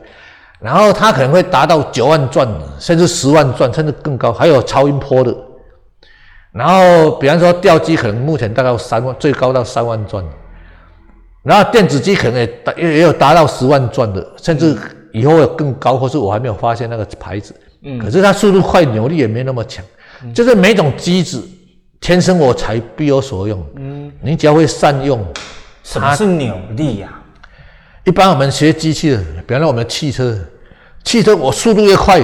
[0.60, 5.34] 然后它可能会达到九万转，甚至十万转，甚至更高，还有超音波的。
[6.50, 10.24] 然后，比方说吊机可能目前大概三万，最高到三万转。
[11.42, 14.76] 然后电子机可能也也也有达到十万转的，甚至
[15.12, 17.54] 以后有更高，或是我还没有发现那个牌子。
[17.82, 17.98] 嗯。
[17.98, 19.84] 可是它速度快，扭力也没那么强。
[20.34, 21.46] 就是每种机子
[22.00, 23.64] 天生我材必有所用。
[23.76, 24.10] 嗯。
[24.20, 25.24] 你只要会善用。
[25.84, 27.17] 什么是扭力呀？
[28.08, 30.34] 一般我们学机器的，比方说我们汽车，
[31.04, 32.18] 汽车我速度越快，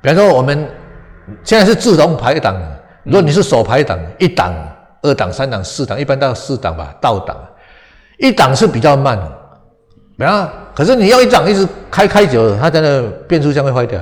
[0.00, 0.64] 比方说我们
[1.42, 2.56] 现在是自动排档，
[3.02, 4.54] 如果你是手排档，一档、
[5.02, 7.36] 二档、三档、四档，一般到四档吧，倒档，
[8.20, 9.18] 一档是比较慢，
[10.16, 14.00] 比方，可是你要一档一直开开久了，它真的变速箱会坏掉。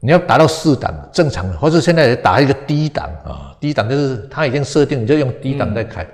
[0.00, 6.06] 你要达到四档正常的，或者现在打一个低档啊，低档就是它已经设定，你就用低档在开。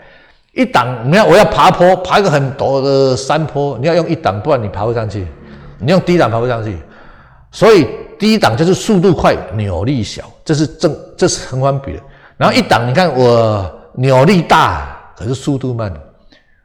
[0.58, 5.24] 一档，你看我要爬坡，爬一个很陡的山坡，你要用一档，不然你爬不上去。
[5.78, 6.76] 你用低档爬不上去，
[7.52, 7.86] 所以
[8.18, 12.00] 低档就是速度快，扭力小，这是正，这是横环比的。
[12.36, 15.92] 然后一档，你看我扭力大，可是速度慢。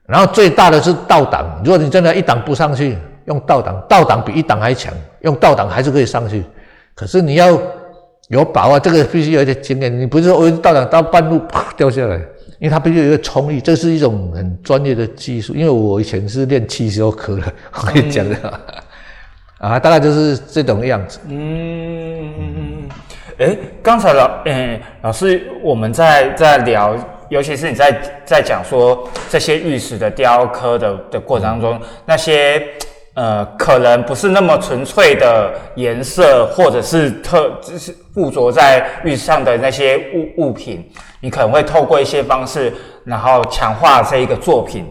[0.07, 6.43] 然后最大的是倒档，如果你真的一档不上去，用倒档，倒档比一档还强，用倒档还是可以上去。
[6.95, 7.55] 可是你要
[8.29, 12.19] 有把握，这个必须有一点经验，你不是说我倒档到半路啪掉下来。
[12.63, 15.53] 因为它必须有一个冲力，这是一种很专业的技术。
[15.53, 17.41] 因为我以前是练汽修科的，
[17.73, 18.37] 我跟你讲的。
[19.59, 21.19] 啊，大概就是这种样子。
[21.27, 22.87] 嗯，
[23.37, 26.95] 哎，刚才老哎老师，我们在在聊，
[27.27, 32.65] 尤其是你在在讲说这些玉石的雕刻的的过程当中，那些
[33.15, 40.89] 呃可能不是那么纯粹的颜色，或者是特就是附着在玉上的那些物物品。
[41.19, 42.73] 你可能会透过一些方式，
[43.05, 44.85] 然后强化这一个作品。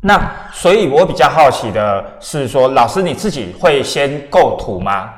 [0.00, 5.10] 那所以，我比较好奇的是说，老师你自己会先构图吗？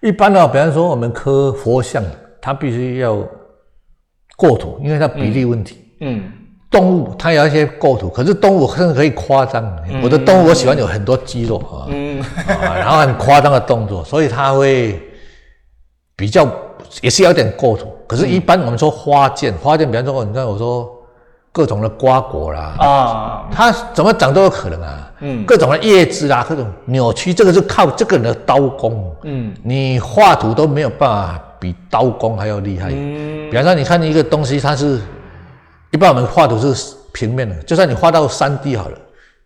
[0.00, 2.02] 一般呢，比方说我们刻佛像，
[2.40, 3.16] 它必须要
[4.36, 5.84] 构图，因为它比例问题。
[6.00, 6.32] 嗯。
[6.70, 9.64] 动物它有一些构图，可是动物甚至可以夸张。
[10.02, 15.00] 我的动物我喜欢有很多肌肉啊，嗯，然后很夸张的动作，所以它会
[16.16, 16.48] 比较。
[17.02, 20.90] 也是有点构图，可是，一般我们说花剑，花剑，比方说，你看我说
[21.52, 32.88] 各种的瓜果啦，啊，它怎么长都有可能啊，嗯，各种的叶子啊，各种扭曲，这个是靠这个人的刀工，嗯，你画图都没有办法比刀工还要厉害。
[32.90, 35.00] 嗯，比方说，你看一个东西，它是，
[35.92, 38.98] 一般我们画图是平面的，就算你画到三 D 好了，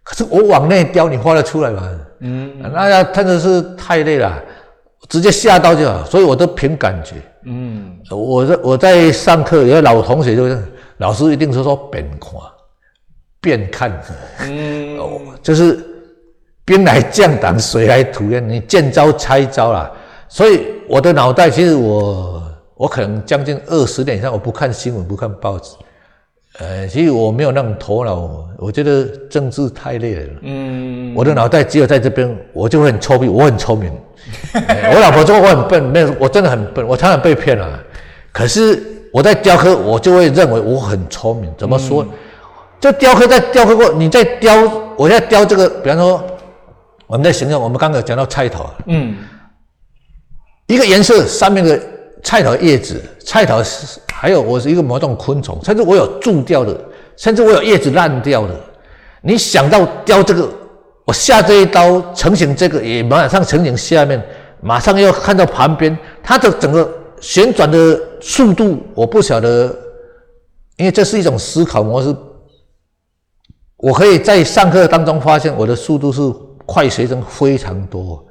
[0.03, 1.91] 可是我往内雕，你画得出来吗？
[2.21, 4.43] 嗯，那要真的是太累了。
[5.09, 7.17] 直接下刀就好，所以我都凭感觉。
[7.45, 10.59] 嗯，我在我在上课，有老同学就是
[10.97, 12.31] 老师一定是说边看
[13.41, 14.03] 边看，
[14.41, 14.99] 嗯，
[15.43, 15.79] 就是
[16.65, 19.91] 兵来将挡，水来土掩，你见招拆招啦。
[20.27, 22.43] 所以我的脑袋其实我
[22.75, 25.77] 我可能将近二十年以上，我不看新闻，不看报纸。
[26.61, 30.33] 呃，其实我没有那种头脑，我觉得政治太累了。
[30.43, 33.93] 嗯，我的脑袋只有在这边，我就会很聪明，我很聪明。
[34.55, 37.79] 我老婆说我很笨，没有，我真的很笨，我常常被骗了。
[38.31, 38.81] 可是
[39.13, 41.53] 我在雕刻，我就会认为我很聪明。
[41.59, 42.07] 怎么说？
[42.81, 44.55] 这雕刻在雕刻过，你在雕，
[44.97, 46.25] 我在雕这个，比方说
[47.07, 49.17] 我们在形容，我们刚刚讲到菜头，嗯，
[50.67, 51.81] 一个颜色上面的
[52.25, 54.01] 菜头叶子，菜头是。
[54.17, 56.75] 还有，我是一个某种昆虫，甚至我有蛀掉的，
[57.15, 58.59] 甚至我有叶子烂掉的。
[59.21, 60.49] 你想到雕这个，
[61.05, 64.23] 我下这一刀成型，这个也马上成型，下面
[64.63, 69.77] 马上要看到旁边它的整个旋转的速度，我不晓得，
[70.79, 72.17] 因为这是一种思考模式。
[73.77, 76.23] 我可以在上课当中发现我的速度是
[76.65, 78.25] 快学生非常多，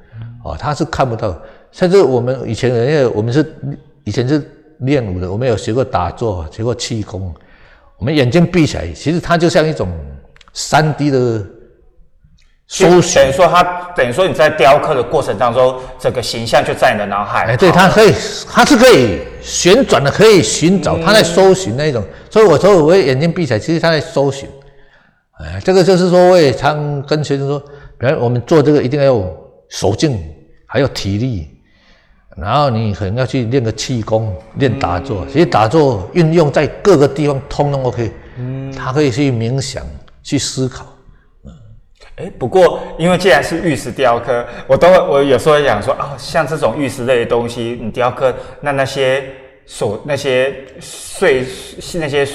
[0.43, 1.38] 哦，他是看不到，
[1.73, 3.45] 甚至我们以前因为我们是
[4.05, 4.41] 以前是。
[4.79, 7.33] 练武的，我们有学过打坐，学过气功。
[7.97, 9.88] 我们眼睛闭起来，其实它就像一种
[10.51, 11.38] 三 D 的
[12.67, 13.31] 搜等寻于。
[13.31, 13.63] 说它
[13.95, 17.45] 等于说你在雕刻的过程当中，整个形象就在你的脑海。
[17.45, 18.12] 哎，对，它可以，
[18.49, 22.03] 它是可以旋转的，可以寻找，它在搜寻那一种。
[22.29, 24.49] 所以我说我眼睛闭起来，其实它在搜寻。
[25.39, 27.59] 哎，这个就是说，我也常跟学生说，
[27.97, 29.33] 比方我们做这个一定要有
[29.69, 30.19] 手劲，
[30.67, 31.47] 还有体力，
[32.36, 35.26] 然后你可能要去练个气功，练打坐。
[35.28, 39.84] 其实打坐运用在各个地方通通 OK，嗯，它可以去冥想，
[40.24, 40.86] 去思考。
[42.15, 49.24] 哎，不过因为既然是玉石雕刻，我都我有时候会想说啊，像这种玉石类的东西，你雕刻那那些
[49.65, 51.43] 所那些碎
[51.96, 52.28] 那些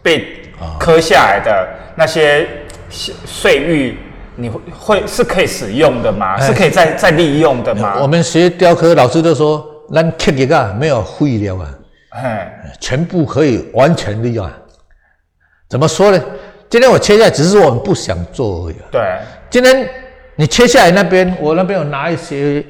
[0.00, 0.42] 被
[0.78, 2.46] 刻下来的那些
[2.88, 3.98] 碎玉，
[4.36, 6.38] 你会会是可以使用的吗？
[6.40, 7.96] 是可以再再利用的吗？
[8.00, 11.68] 我们学雕刻老师都说，咱刻一个没有废料啊。
[12.10, 14.48] 哎，全部可以完全利用。
[15.68, 16.22] 怎么说呢？
[16.68, 18.86] 今天我切下来，只是我们不想做而已啊。
[18.90, 19.00] 对，
[19.50, 19.88] 今天
[20.36, 22.64] 你切下来那边，我那边有拿一些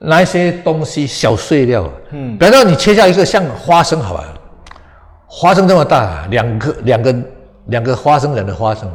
[0.00, 4.24] 拿一些东西小碎料，嗯，比方说你切下一个像花生，好吧，
[5.26, 7.14] 花生这么大，两个两个
[7.66, 8.90] 两个花生仁的花生，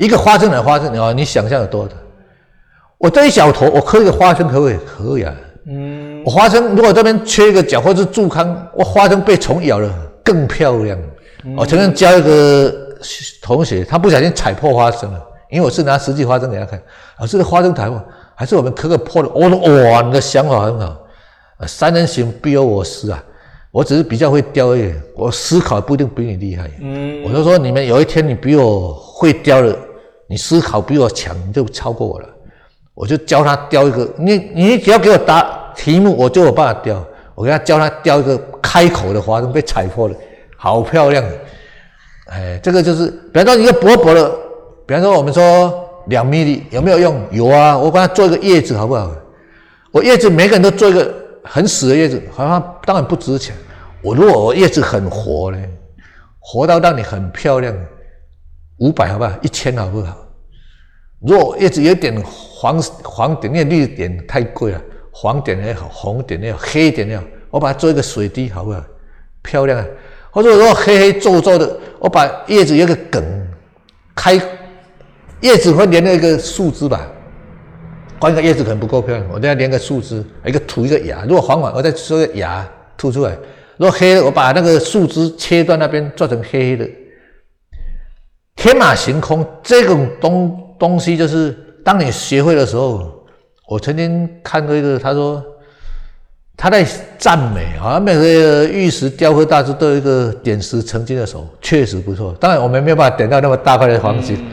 [0.00, 1.94] 一个花生仁的花生哦，你想象有多大？
[2.96, 4.76] 我这一小坨，我磕一个花生可不可以？
[4.86, 5.34] 可以啊。
[5.66, 9.92] 嗯，我花生如果这边缺一个角或者是柱康，我花生被虫咬了
[10.24, 10.98] 更漂亮。
[11.54, 12.74] 我曾经教一个
[13.42, 16.80] 同学，他不小心踩破花生了，因为我是拿实际花生给他看，
[17.18, 18.02] 老师的花生台破，
[18.34, 19.28] 还是我们磕个破的。
[19.34, 19.58] 我说
[19.90, 20.96] 哇，你的想法很好，
[21.58, 23.22] 呃三人行必有我师啊。
[23.70, 26.68] 我只是比较会雕而已，我思考不一定比你厉害。
[26.80, 29.76] 嗯，我就说你们有一天你比我会雕了，
[30.30, 32.28] 你思考比我强，你就超过我了。
[32.94, 37.04] 我就教他雕一个，你你只要给我答题目，我就有办法雕。
[37.34, 40.14] 我给他教他雕一个开口的花都被踩破了，
[40.56, 41.24] 好漂亮。
[42.26, 44.30] 哎，这个就是，比方说一个薄薄的，
[44.86, 47.20] 比方说我们说两米米有没有用？
[47.32, 49.10] 有啊，我帮他做一个叶子好不好？
[49.90, 51.12] 我叶子每个人都做一个
[51.42, 53.56] 很死的叶子，好像当然不值钱。
[54.00, 55.58] 我如果我叶子很活呢，
[56.38, 57.74] 活到让你很漂亮，
[58.78, 59.32] 五百好不好？
[59.42, 60.16] 一千好不好？
[61.20, 64.80] 如果叶子有点黄黄点，那绿点太贵了，
[65.10, 68.82] 黄点也好，红点也好，黑点也好，我把它做一个水滴好不好？
[69.42, 69.86] 漂亮啊！
[70.30, 73.22] 或者如果黑黑皱皱的，我把叶子有个梗
[74.14, 74.40] 开，
[75.40, 77.06] 叶子会连那个树枝吧。
[78.18, 81.24] 光一个叶子可能不够漂亮，我等下连个树枝，一个吐一个芽。
[81.26, 83.32] 如果黄黄，我再做个芽吐出来。
[83.78, 86.88] 如果黑，我把那个树枝切断那边做成黑黑的。
[88.56, 91.52] 天马行空这种东东西，就是
[91.84, 93.24] 当你学会的时候，
[93.68, 95.44] 我曾经看过一个，他说
[96.56, 96.84] 他在
[97.18, 102.34] 赞美，好像每个玉石雕刻大师都有一个点石成金的手，确实不错。
[102.40, 104.44] 当然我们没有办法点到那么大块的黄金，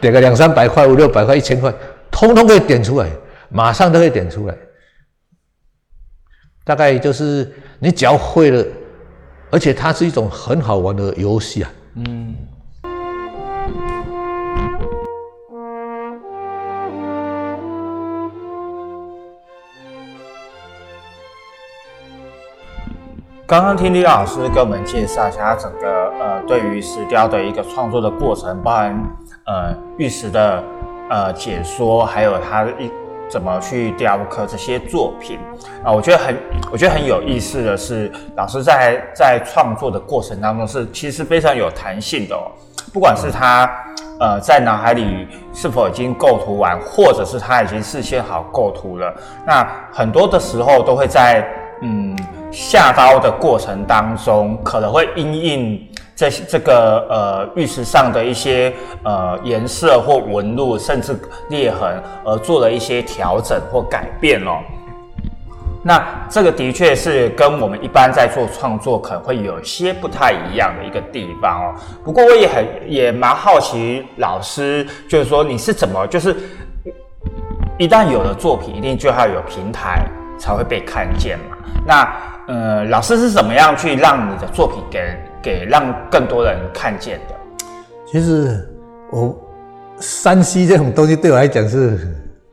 [0.00, 1.72] 点个两三百块、五六百块、一千块，
[2.10, 3.08] 通通可以点出来，
[3.50, 4.56] 马上都可以点出来。
[6.64, 8.64] 大概就是你只要会了，
[9.50, 11.70] 而且它是一种很好玩的游戏啊。
[23.46, 28.98] 刚刚听李老师给我们介绍一下他整个呃对于石雕的一个创作的过程，包含
[29.44, 30.64] 呃玉石的
[31.10, 32.90] 呃解说，还有他一
[33.28, 35.38] 怎么去雕刻这些作品
[35.84, 36.34] 啊，我觉得很
[36.72, 42.48] 我觉得很有意思的是，老师在在创作的过程当中是其实非常有弹性的哦，
[42.94, 43.70] 不管是他
[44.20, 49.14] 呃在脑海里是否已经构图完，或者是他已经事先好构图了，
[49.46, 51.46] 那很多的时候都会在
[51.82, 52.16] 嗯。
[52.54, 61.18] 下刀的过程当中，可能会因应这这个呃玉石上的一些呃颜色或纹路，甚至
[61.50, 64.60] 裂痕，而做了一些调整或改变哦。
[65.82, 71.74] 那这个的确是跟我们一般在做创作可能会有些不太一样的一个地方哦。
[72.04, 76.34] 不过我也很也蛮好奇，老师就是说你是怎么就是
[77.78, 80.06] 一旦有了作品，一定就要有平台
[80.38, 81.56] 才会被看见嘛？
[81.86, 82.08] 那
[82.46, 87.34] 呃，老师是怎么样去让你的作品给给让更多人看见的？
[88.06, 88.68] 其实
[89.10, 89.34] 我
[89.98, 91.98] 山西这种东西对我来讲是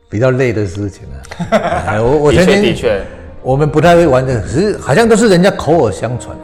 [0.08, 1.16] 比较累的事情啊。
[1.86, 3.02] 哎我我的曾经确的确，
[3.42, 6.36] 我们不太会玩的，可是好像都是人家口耳相传。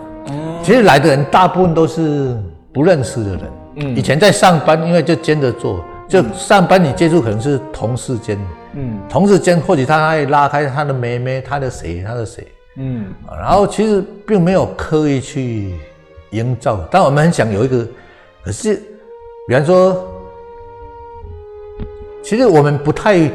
[0.63, 2.37] 其实来的人大部分都是
[2.75, 3.41] 不认识的人。
[3.77, 8.39] 嗯，以前在上班，因为就兼着做，就上班你接触可能是同事间，
[8.75, 12.47] 嗯，同事间或许他还拉开他的妹妹，他的谁，他的谁。
[12.79, 15.75] 嗯，然后其实并没有刻意去
[16.31, 17.87] 营造，但我们很想有一个，
[18.45, 18.77] 可是，
[19.49, 20.07] 比方说，
[22.23, 23.29] 其实我们不太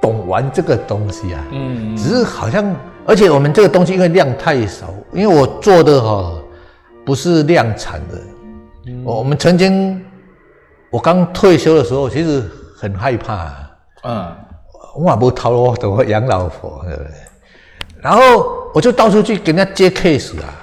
[0.00, 2.74] 懂玩这个东西啊，嗯，只是好像，
[3.06, 6.32] 而且我们这个东西因为量太少，因为我做的哈
[7.04, 8.18] 不是量产的，
[9.04, 10.00] 我我们曾经
[10.90, 12.42] 我刚退休的时候，其实
[12.76, 13.52] 很害怕，
[14.04, 14.32] 嗯，
[14.96, 17.10] 我也不掏我怎么养老婆，对不对？
[18.02, 20.54] 然后我就到处去给人家接 case 啊，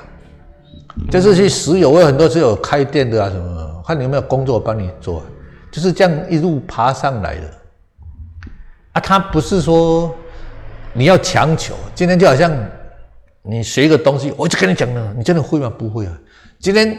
[1.11, 5.25] 就是去石油，我有很多是有开店的啊什么，看你有没有工作帮你做，啊
[5.71, 7.41] 就是这样一路爬上来的。
[8.93, 10.13] 啊，他不是说
[10.93, 12.51] 你要强求，今天就好像
[13.43, 15.71] 你学一个东西，我就跟你讲了，你真的会吗？
[15.77, 16.17] 不会啊。
[16.59, 16.97] 今天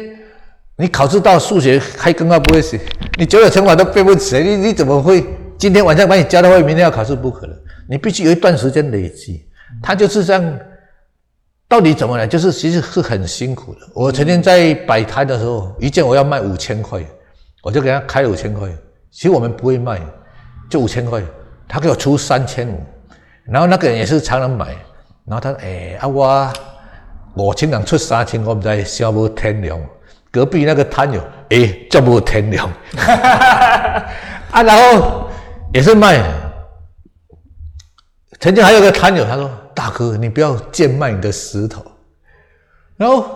[0.76, 2.78] 你考试到数学开根号不会写，
[3.18, 5.24] 你九九乘法都背不起来，你你怎么会？
[5.58, 7.56] 今天晚上把你教到会，明天要考试不可能，
[7.90, 9.47] 你必须有一段时间累积。
[9.82, 10.58] 他就是这样，
[11.68, 12.26] 到底怎么来？
[12.26, 13.80] 就是其实是很辛苦的。
[13.94, 17.00] 我曾经在摆摊的时候，一件我要卖五千块，
[17.62, 18.68] 我就给他开了五千块。
[19.10, 20.00] 其实我们不会卖，
[20.68, 21.22] 就五千块，
[21.66, 22.80] 他给我出三千五。
[23.44, 24.66] 然后那个人也是常常买，
[25.24, 26.52] 然后他说：“哎，啊我
[27.34, 29.80] 五千人出三千，我唔知想无天良。
[30.30, 32.70] 隔壁那个摊友，哎，这无天良。
[34.50, 35.28] 啊，然后
[35.72, 36.22] 也是卖。”
[38.40, 41.84] 曾经还有个摊友，他说：“大哥，你不要贱卖你的石头。”
[42.98, 43.28] 然后，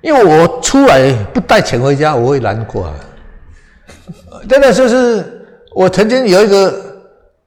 [0.00, 2.94] 因为我出来不带钱回家，我会难过啊。
[4.48, 6.74] 真的就是我曾经有一个，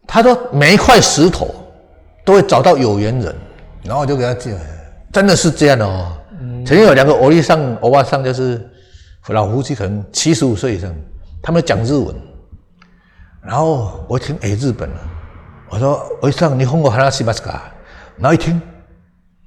[0.05, 1.49] 他说每一块石头
[2.23, 3.35] 都会找到有缘人，
[3.83, 4.53] 然后我就给他讲，
[5.11, 6.13] 真的是这样的哦。
[6.63, 8.61] 曾经有两个欧利上欧巴上，就是
[9.29, 10.93] 老夫妻，可能七十五岁以上，
[11.41, 12.15] 他们讲日文，
[13.41, 14.95] 然后我听哎日本了。
[15.69, 17.69] 我说：“我上你哄我哈拉西巴斯卡，
[18.19, 18.61] 然后一听，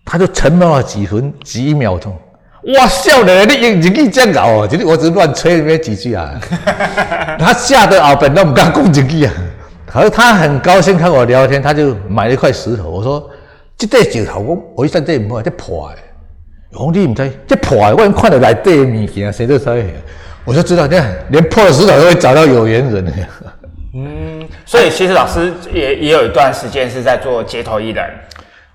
[0.05, 2.16] 他就沉默了几分几秒钟。
[2.77, 6.39] 哇，笑的你你你这样搞哦，就是我只是乱吹那边几句啊。
[7.39, 9.33] 他吓得啊，本都不敢讲几句啊。
[9.87, 12.91] 可是他很高兴看我聊天，他就买了一块石头。
[12.91, 13.29] 我说：
[13.79, 16.79] 这块石头我我一上这唔好，这破的。
[16.79, 19.75] 皇帝唔知这破的，我看到来这物件，谁都说。
[20.45, 23.12] 我就知道，这样连破的石头都会找到有缘人。”
[23.93, 28.05] 嗯，所以其实老师也也有一段时间是在做街头艺人。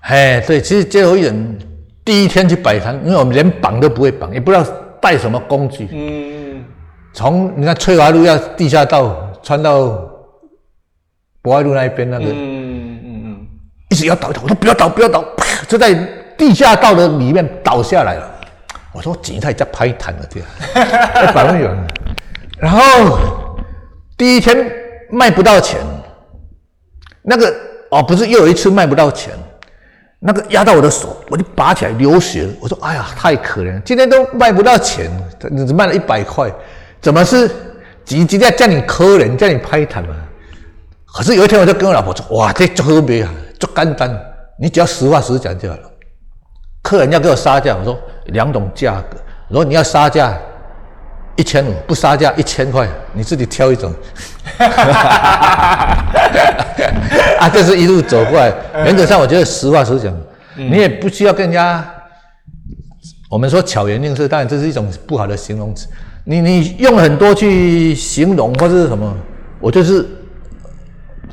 [0.08, 1.58] 哎，对，其实街头艺人
[2.04, 4.64] 第一天去摆摊，因为我们连绑都不会绑，也不知道
[5.00, 5.88] 带什么工具。
[5.90, 6.64] 嗯，
[7.12, 9.98] 从你看翠华路要地下道穿到
[11.42, 13.46] 博爱路那一边那个，嗯嗯嗯，
[13.90, 15.92] 一直要倒一倒，我说不要倒，不要倒，啪，就在
[16.36, 18.30] 地下道的里面倒下来了。
[18.92, 21.76] 我说警察在拍摊了这样，百万元。
[22.58, 23.18] 然后
[24.16, 24.84] 第一天。
[25.08, 25.78] 卖不到钱，
[27.22, 27.54] 那个
[27.92, 29.32] 哦，不是又有一次卖不到钱，
[30.26, 32.48] 那个压到我的手，我就拔起来流血。
[32.60, 35.10] 我说：“哎呀，太可怜，今天都卖不到钱，
[35.40, 36.50] 只卖了一百块，
[37.00, 37.48] 怎么是
[38.04, 40.16] 急急在叫你客人叫你拍摊嘛？”
[41.06, 44.20] 可是有一天我就跟我老婆说：“哇，这特别啊，做简单，
[44.58, 45.82] 你只要实话实讲就好了。
[46.82, 47.96] 客人要给我杀价，我说
[48.26, 49.16] 两种价格，
[49.48, 50.36] 如果你要杀价。”
[51.38, 53.92] 一千五不杀价一千块，你自己挑一种。
[57.40, 58.52] 啊，这是一路走过来，
[58.84, 60.12] 原则上我觉得实话实讲，
[60.56, 61.84] 你也不需要跟人家。
[63.28, 65.88] 我们说巧言令色，当然这是一种不好的形容词。
[66.24, 69.16] 你你用很多去形容或者是什么，
[69.60, 70.06] 我就是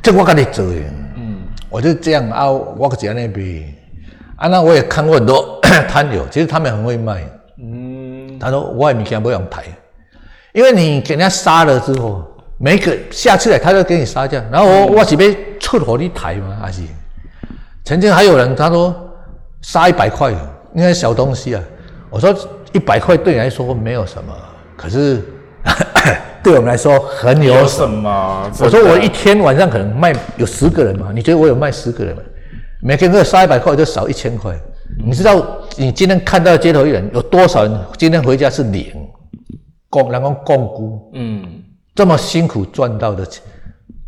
[0.01, 0.75] 这我跟你走的，
[1.15, 3.63] 嗯，我就这样啊，我个姐那边
[4.37, 7.23] 啊，那我也看过很多 摊友，其实他们很会卖，
[7.59, 9.63] 嗯，他说我也没见不用抬。
[10.51, 12.23] 因为你给人家杀了之后，
[12.57, 16.81] 每个下次来他就给你杀价，然后我我是被出火的抬嘛，还是？
[17.83, 18.95] 曾经还有人他说
[19.61, 20.33] 杀一百块，
[20.71, 21.61] 那些小东西啊，
[22.09, 22.33] 我说
[22.71, 24.33] 一百块对你来说没有什么，
[24.77, 25.21] 可是
[26.41, 28.49] 对我们来说很有什么。
[28.59, 32.21] 我说我一天晚上可能卖有十个人嘛，你觉得我有卖十个人吗？
[32.81, 34.57] 每个人杀一百块就少一千块，
[35.05, 35.45] 你知道
[35.75, 38.93] 你今天看到街头艺人有多少人今天回家是零？
[39.89, 41.62] 供然后供估，嗯，
[41.95, 43.43] 这么辛苦赚到的钱，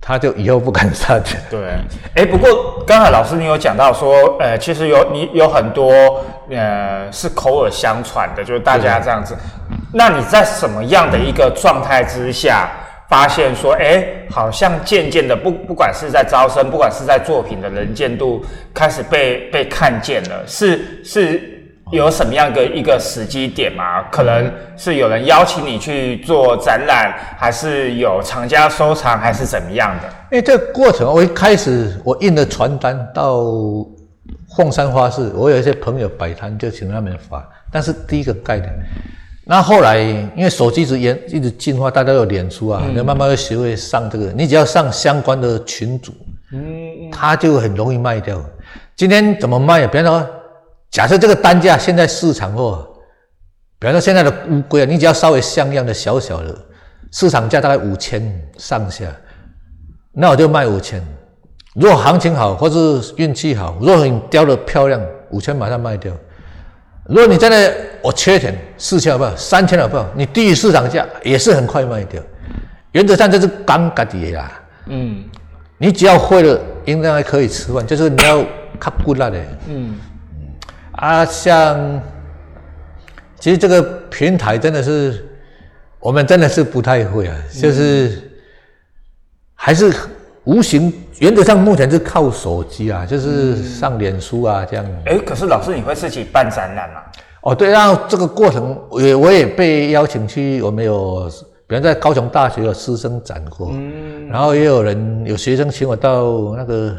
[0.01, 1.39] 他就以后不敢杀钱。
[1.49, 1.59] 对，
[2.15, 9.36] 哎，不过刚才老师你有讲到说，呃，其实有你有很多呃是口耳相传的，就是大家这样子。
[9.93, 12.69] 那你在什么样的一个状态之下，
[13.07, 21.51] 发现说，哎，好像渐渐的不不管是在招生，不管是在作品的能见度开始被被看见了，是是。
[21.95, 24.03] 有什么样的一个时机点吗？
[24.11, 30.07] 可能是有人邀请你去做展览，还是有厂家收藏，还是怎么样的？
[30.31, 33.43] 因为这个过程，我一开始我印的传单到
[34.55, 37.43] 凤山花市，我有一些朋友摆摊，就请他们发。
[37.71, 38.71] 但是第一个概念，
[39.45, 44.31] 那后来因为手机一直研一直进化，大家有脸书啊，那、慢慢会学会上这个。
[44.31, 46.13] 你只要上相关的群组，
[46.53, 48.41] 嗯，它就很容易卖掉。
[48.95, 49.85] 今天怎么卖？
[49.85, 50.29] 比方说，
[50.91, 52.88] 假设这个单价现在市场货，
[53.79, 56.55] 比方说现在的乌龟啊，你只要稍微像样的小小的，
[57.11, 58.23] 市场价大概五千
[58.57, 59.05] 上下，
[60.13, 61.01] 那我就卖五千。
[61.75, 66.13] 如果行情好或是运气好，如果你雕的漂亮，五千马上卖掉。
[67.07, 69.36] 如果你真的我缺钱，四千好不好？
[69.36, 70.07] 三千好不好？
[70.15, 72.21] 你低于市场价也是很快卖掉。
[72.93, 74.51] 原则上这是刚嘎的啦。
[74.86, 75.25] 嗯，
[75.77, 77.86] 你只要会了，应该可以吃饭。
[77.86, 78.43] 就是你要
[78.79, 79.38] 靠骨了的。
[79.67, 79.99] 嗯
[80.97, 82.01] 啊，像
[83.39, 85.25] 其实这个平台真的是
[85.99, 88.31] 我们真的是不太会啊，就是
[89.53, 89.93] 还是
[90.43, 90.93] 无形。
[91.19, 94.85] 原则上目前是靠手机啊，就是上脸书啊这样。
[95.05, 97.01] 哎，可是老师你会自己办展览吗？
[97.41, 101.29] 哦，对，然后这个过程也我也被邀请去，我们有，
[101.67, 106.93] 比方在高雄大学有师生展过，嗯，然后也有人有学生请我到那个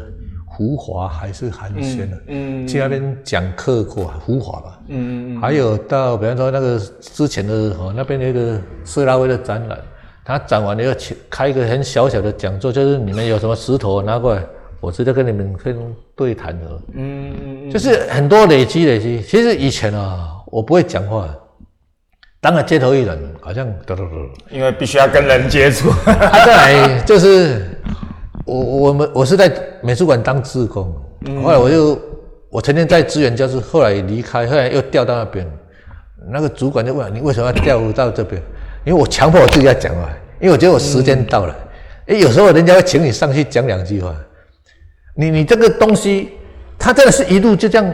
[0.57, 9.77] 湖华还是寒暄的，嗯，去那边讲课过，湖华吧，嗯嗯，还有到比方说那个之前的哦那边那个色拉威的展览。
[10.25, 14.43] 他展完了要请开一个很小小的讲座，就是你们有什么石头拿过来，
[14.81, 16.65] 我直接跟你们分对谈的。
[16.95, 19.21] 嗯嗯，就是很多累积累积。
[19.21, 21.33] 其实以前啊，我不会讲话，
[22.41, 24.09] 当了街头艺人，好像得得得，
[24.51, 25.89] 因为必须要跟人接触。
[26.03, 27.76] 他再来就是
[28.47, 30.85] 我我们我是在美术馆当志工，
[31.43, 31.99] 后来我就
[32.49, 35.45] 我曾经在资源教室，后来离开，后来又调到那边，
[36.31, 38.41] 那个主管就问你为什么要调到这边？
[38.85, 41.53] 因为我强迫我自己要讲话，因为我觉得我时间到了。
[42.05, 44.15] 哎，有时候人家会请你上去讲两句话，
[45.13, 46.29] 你你这个东西，
[46.79, 47.93] 他真的是一路就这样。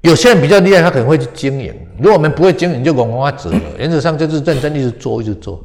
[0.00, 1.72] 有些人比较厉害，他可能会去经营。
[1.98, 3.60] 如果我们不会经营，就往往走了。
[3.78, 5.64] 原则上就是认真一直做，一直做。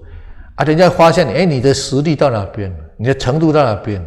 [0.53, 4.05] 啊，人家发现你，哎，你的实力到哪边，你的程度到哪边，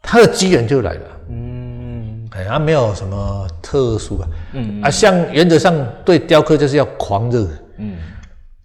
[0.00, 1.00] 他的机缘就来了。
[1.28, 4.28] 嗯，哎，他没有什么特殊啊。
[4.52, 7.48] 嗯，啊，像原则上对雕刻就是要狂热。
[7.78, 7.96] 嗯。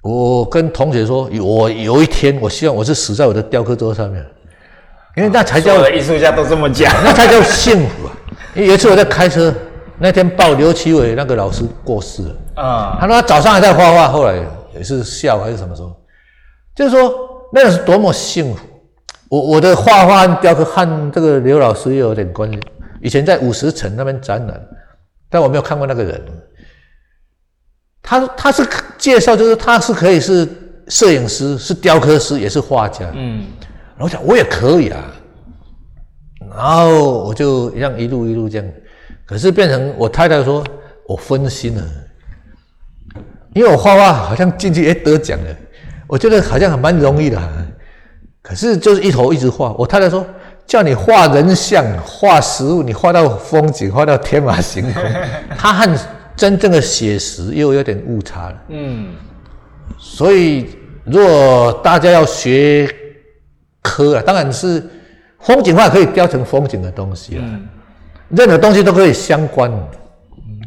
[0.03, 4.23] 我跟同学说，我有一天，我希望我是死在我的雕刻桌上面，
[5.15, 8.13] 因为那才叫艺术家都这么讲， 那才叫幸福啊！
[8.53, 9.51] 有一次我在开车，
[9.97, 14.35] 那天报刘奇伟那个老师过世了啊，他说他早上还在画画，后来
[14.75, 15.95] 也是下午还是什么时候，
[16.75, 17.11] 就是说
[17.51, 18.59] 那个是多么幸福。
[19.33, 22.59] 我我的画画雕刻和这个刘老师又有点关系，
[23.01, 24.61] 以前在五十层那边展览，
[25.27, 26.23] 但我没有看过那个人。
[28.03, 28.63] 他他是
[28.95, 30.47] 介绍，就是他是可以是
[30.87, 33.09] 摄影师，是雕刻师，也是画家。
[33.15, 33.47] 嗯，
[33.97, 35.03] 我想我也可以啊，
[36.55, 38.67] 然后我就这样一路一路这样，
[39.25, 40.63] 可是变成我太太说
[41.07, 41.83] 我分心了，
[43.55, 45.55] 因为我画画好像进去哎得奖了，
[46.05, 47.41] 我觉得好像还蛮容易的，
[48.43, 49.73] 可是就是一头一直画。
[49.79, 50.23] 我太太说
[50.67, 55.01] 叫你画人像、画实物，你画到风景、画到天马行空，
[55.57, 55.99] 它和。
[56.35, 58.55] 真正的写实又有点误差了。
[58.69, 59.13] 嗯，
[59.99, 60.67] 所以
[61.05, 62.89] 如果大家要学
[63.83, 64.83] 科啊，当然是
[65.39, 67.41] 风景画可以雕成风景的东西了。
[67.45, 67.67] 嗯，
[68.29, 69.71] 任何东西都可以相关。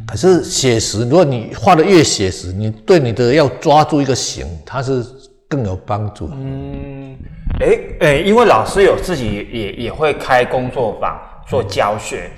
[0.07, 5.05] 可是写实，如果你画的越写实，你对你的要抓住一个形，它是
[5.49, 6.31] 更有帮助。
[6.33, 7.17] 嗯，
[7.61, 11.19] 哎哎，因为老师有自己也也会开工作坊
[11.49, 12.31] 做教学，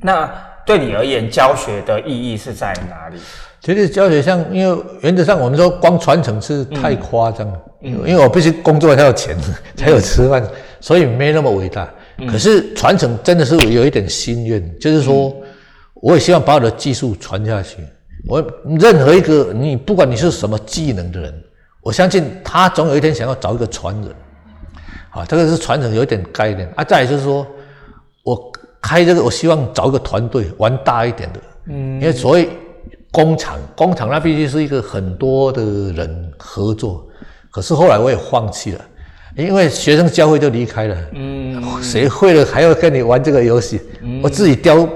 [0.00, 0.30] 那。
[0.66, 3.16] 对你而言，教学的意义是在哪里？
[3.60, 7.50] 其实教学像，因为原则上我们说光传承是太夸张，
[7.82, 9.36] 因为我必须工作才有钱，
[9.74, 10.46] 才有吃饭，
[10.78, 11.88] 所以没那么伟大。
[12.28, 15.34] 可是传承真的是有一点心愿，就是说，
[15.94, 17.78] 我也希望把我的技术传下去。
[18.28, 18.40] 我
[18.78, 21.34] 任何一个你，不管你是什么技能的人，
[21.82, 24.14] 我相信他总有一天想要找一个传人。
[25.10, 26.84] 啊，这个是传承有一点概念啊。
[26.84, 27.46] 再就是说，
[28.24, 28.50] 我。
[28.82, 32.48] 开这个，我希望找一个团队玩大一点的，嗯，因为所谓
[33.12, 35.62] 工厂，工厂那必须是一个很多的
[35.92, 37.06] 人合作。
[37.50, 38.80] 可是后来我也放弃了，
[39.36, 43.82] 因为学生教会就离开了，嗯，谁会了还要跟你玩这个游戏？
[44.22, 44.88] 我自己雕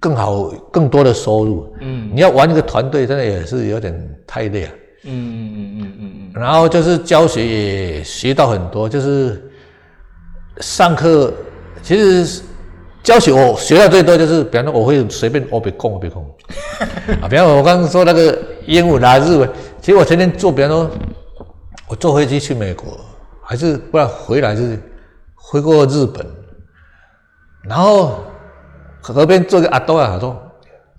[0.00, 1.72] 更好、更多的收入。
[1.82, 3.96] 嗯，你要玩一个团队，真的也是有点
[4.26, 4.70] 太累了。
[4.70, 4.74] 嗯
[5.04, 6.30] 嗯嗯嗯嗯嗯。
[6.34, 9.50] 然后就是教学也学到很多，就是
[10.60, 11.32] 上课。
[11.82, 12.42] 其实
[13.02, 16.22] 教学我学到最多就是，比方说我会随便我别空我别空
[17.22, 19.48] 啊，比方我刚刚说那个英文啊日文，
[19.80, 20.90] 其实我天天坐，比方说
[21.88, 23.00] 我坐飞机去美国，
[23.42, 24.78] 还是不然回来就是
[25.34, 26.26] 回过日本，
[27.62, 28.22] 然后
[29.00, 30.49] 河边坐个阿多啊，说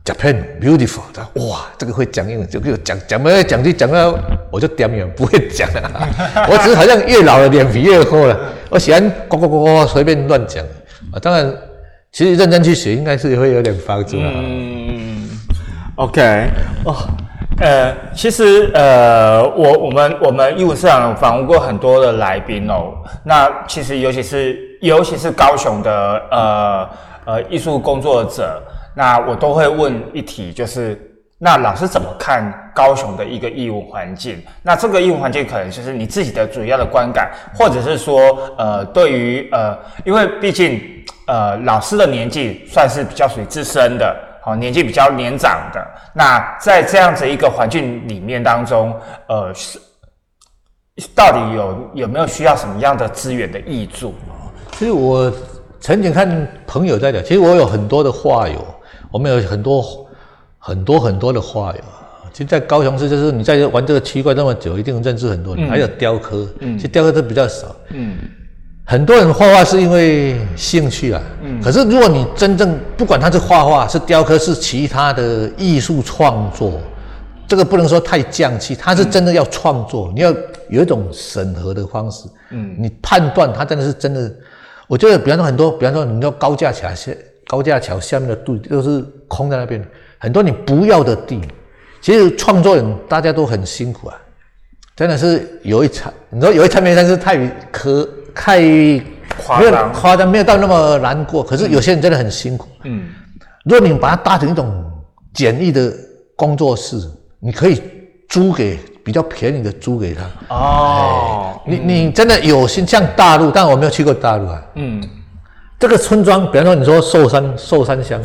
[0.04, 4.18] Japan beautiful，他哇，这个会讲英文，就给我讲讲来讲去讲到
[4.50, 6.10] 我就点远不会讲了，
[6.50, 8.36] 我只是好像越老了脸皮越厚了，
[8.72, 10.66] 我喜欢呱呱呱呱随便乱讲。
[11.14, 11.54] 啊，当然
[12.12, 14.24] 其实认真去学应该是会有点帮助啊。
[14.34, 15.30] 嗯
[15.98, 16.50] ，OK，
[16.84, 16.96] 哦，
[17.60, 22.92] 呃，其实呃，我我们我们义务市场访问过很多的来宾哦，
[23.24, 25.92] 那其实尤其是尤其是高雄的
[26.32, 26.90] 呃
[27.26, 28.60] 呃艺术工作者。
[28.94, 31.00] 那我都会问一题，就是
[31.38, 34.42] 那老师怎么看高雄的一个义务环境？
[34.62, 40.80] 那这个义务环境可能就是你自己的主要的观感，或者是说，呃，对于呃，因为毕竟
[41.28, 45.84] 呃，老师的年纪算是比较属于资深的，好，年纪比较年长的。
[46.14, 48.94] 那在这样子一个环境里面当中，
[49.28, 49.80] 呃，是
[51.16, 54.14] 到底有有没有需要什么样的资源的益助？
[54.74, 55.32] 其实我
[55.80, 58.64] 曾经看朋友在讲，其实我有很多的话友。
[59.12, 60.08] 我们有很多
[60.58, 61.82] 很多很多的画友，
[62.32, 65.70] 其实，在高雄市，就是你在玩这个区块那么久，一定认识很多人。
[65.70, 67.76] 还有雕刻，其实雕刻都比较少。
[67.90, 68.18] 嗯，
[68.86, 71.22] 很多人画画是因为兴趣啊。
[71.42, 76.80] 嗯，可是如果你真正不管他是画画、是雕刻、是其他的艺术创作，
[77.48, 80.34] 这个不能说太匠气，他是真的要创作，你要
[80.70, 82.30] 有一种审核的方式。
[82.52, 84.34] 嗯，你判断他真的是真的，
[84.88, 87.18] 我觉得，比方说很多，比方说你要高价起来些。
[87.52, 89.86] 高架桥下面的地都是空在那边，
[90.18, 91.42] 很多你不要的地。
[92.00, 94.16] 其实创作人大家都很辛苦啊，
[94.96, 98.62] 真的是有一场，你说有一场没但是太可太
[99.38, 101.44] 夸张，夸张没有到那么难过。
[101.44, 102.70] 可是有些人真的很辛苦。
[102.86, 103.10] 嗯，
[103.66, 104.90] 如果你把它搭成一种
[105.34, 105.94] 简易的
[106.38, 106.96] 工作室，
[107.42, 107.84] 你可以
[108.30, 110.56] 租给比较便宜的租给他。
[110.56, 114.64] 哦，你你真的有心像大陆，但我没有去过大陆啊。
[114.76, 115.04] 嗯。
[115.82, 118.22] 这个村庄，比方说你说寿山寿山乡，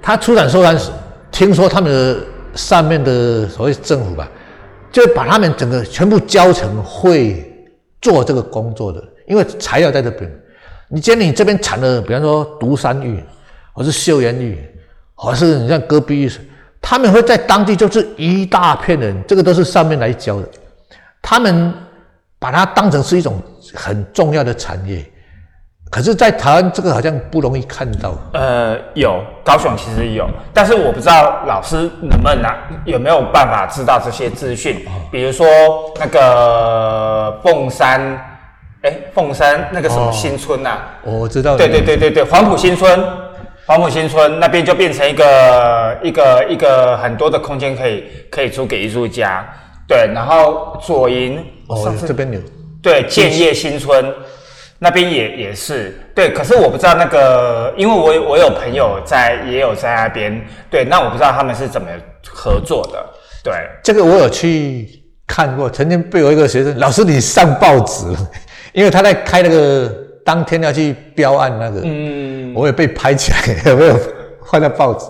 [0.00, 0.90] 他出产寿山石，
[1.30, 2.18] 听说他们的
[2.54, 4.26] 上面的所谓政府吧，
[4.90, 7.44] 就把他们整个全部教成会
[8.00, 10.32] 做这个工作的，因为材料在这边。
[10.88, 13.22] 你今天你这边产的，比方说独山玉，
[13.74, 14.58] 或是岫岩玉，
[15.14, 16.32] 或是你像戈壁玉，
[16.80, 20.48] 他们会在当地就是一大片人，这个都是上面来教的，
[21.20, 21.70] 他们
[22.38, 23.42] 把它当成是一种
[23.74, 25.04] 很重要的产业。
[25.90, 28.14] 可是，在台湾这个好像不容易看到。
[28.34, 34.86] 呃，有高雄其实有，但是我不知道老师能不能拿有没有办法知道这些资讯。
[35.10, 35.46] 比如说
[35.98, 38.00] 那个凤山，
[38.82, 40.76] 哎，凤山那个什么新村呐？
[41.02, 41.56] 我知道。
[41.56, 43.02] 对对对对对，黄埔新村，
[43.64, 49.42] 黄埔新村那边就变成一个一个一个很多的空间可以可以租给艺术家。
[49.86, 52.38] 对，然后左营，哦，这边有。
[52.82, 54.12] 对，建业新村。
[54.80, 61.88] 那边也也是对，可是我不知道那个，因为我我有朋友在，也有在那边，对，那我不知道他们是怎么
[62.24, 63.04] 合作的。
[63.42, 63.52] 对，
[63.82, 64.88] 这个我有去
[65.26, 68.04] 看过，曾经被我一个学生老师你上报纸，
[68.72, 69.92] 因为他在开那个
[70.24, 73.98] 当天要去标案那个，嗯，我也被拍起来，有没有
[74.44, 75.06] 放在报纸？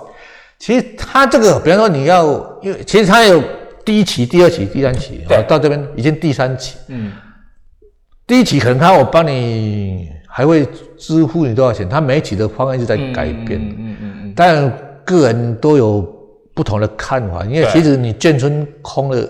[0.59, 2.25] 其实他这个，比方说你要，
[2.63, 3.43] 因为其实他有
[3.85, 7.13] 第一期、第二期、第三期，对，到这边已经第三期，嗯。
[8.29, 10.65] 第一期可能他我帮你还会
[10.99, 14.71] 支付你多少钱，他每一期的方案一直在改变，嗯嗯嗯，但
[15.03, 16.03] 个人都有
[16.55, 19.27] 不同的看法，因为其实你建村空了，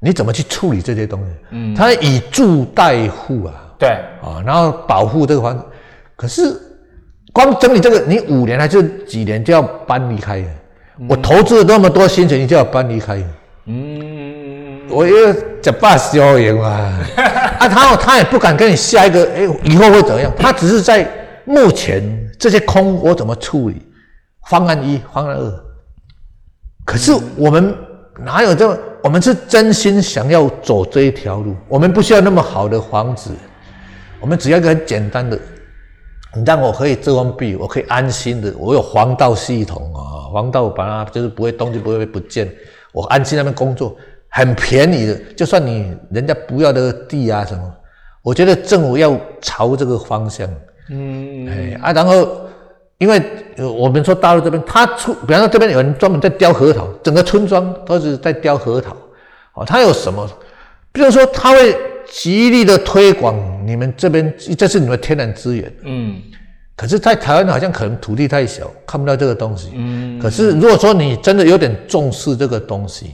[0.00, 1.32] 你怎么去处理这些东西？
[1.50, 3.88] 嗯，他以住代护啊，对
[4.22, 5.64] 啊，然后保护这个房子，
[6.14, 6.56] 可是
[7.32, 10.44] 光整理这个，你五年还是几年就要搬离开？
[11.08, 13.20] 我投资了那么多心血，你就要搬离开？
[13.66, 14.31] 嗯。
[14.92, 16.68] 我又假扮消炎嘛，
[17.58, 20.32] 啊，他他也不敢跟你下一个，哎，以后会怎样？
[20.38, 21.08] 他只是在
[21.44, 22.02] 目前
[22.38, 23.82] 这些空我怎么处理？
[24.48, 25.64] 方案一，方案二。
[26.84, 27.74] 可是我们
[28.24, 28.78] 哪有这？
[29.02, 33.30] 我们是真心想要走这一条路，我们不需要那么好的房子，
[34.20, 35.36] 我们只要一个很简单的，
[36.36, 42.48] 你让我可以遮风避雨，我可以安心的，我有防盗系统啊，防盗把它就是不会东西不会不见，
[42.92, 43.96] 我安心那边工作。
[44.34, 47.62] 很便宜的，就算你人家不要的地啊什么，
[48.22, 50.48] 我觉得政府要朝这个方向，
[50.88, 52.26] 嗯，哎啊，然后
[52.96, 53.22] 因为
[53.58, 58.96] 我们说大陆这边，他出，比方说这边有人专门在雕核桃，整个村庄都是在雕核桃，
[59.52, 60.26] 哦，他有什么？
[60.92, 61.76] 比如说他会
[62.10, 66.16] 极力的推广你们这边，这是你们天然资源，嗯，
[66.74, 73.10] 可是，在台湾好像可能土地太小，看不到这个东西，嗯，可是如果说你真的有点重视这个东西。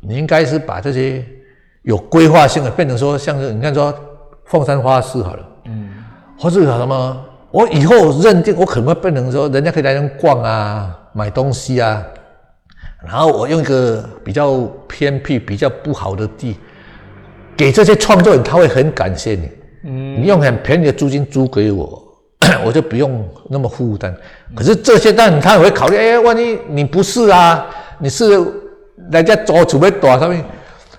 [0.00, 1.24] 你应该是把这些
[1.82, 3.94] 有规划性的变成说，像是你看说
[4.46, 5.90] 凤山花市好了，嗯，
[6.38, 12.02] 或是什么，我以后认定我可能会变成说，人家可以来这逛啊，买东西啊，
[13.04, 16.56] 然后我用一个比较偏僻、比较不好的地，
[17.56, 19.50] 给这些创作人，他会很感谢你。
[19.84, 22.02] 嗯，你用很便宜的租金租给我，
[22.64, 24.14] 我就不用那么负担。
[24.54, 27.66] 可是这些，但他也会考虑，哎，万一你不是啊，
[27.98, 28.38] 你是
[29.10, 30.44] 人家做准备多上面，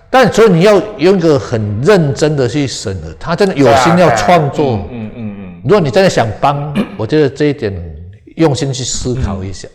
[0.09, 4.74] 但所以你要用一个很认真的去审核，他真的有心要创作。
[4.91, 5.62] 嗯嗯嗯。
[5.64, 7.74] 如果你真的想帮，我觉得这一点
[8.36, 9.68] 用心去思考一下。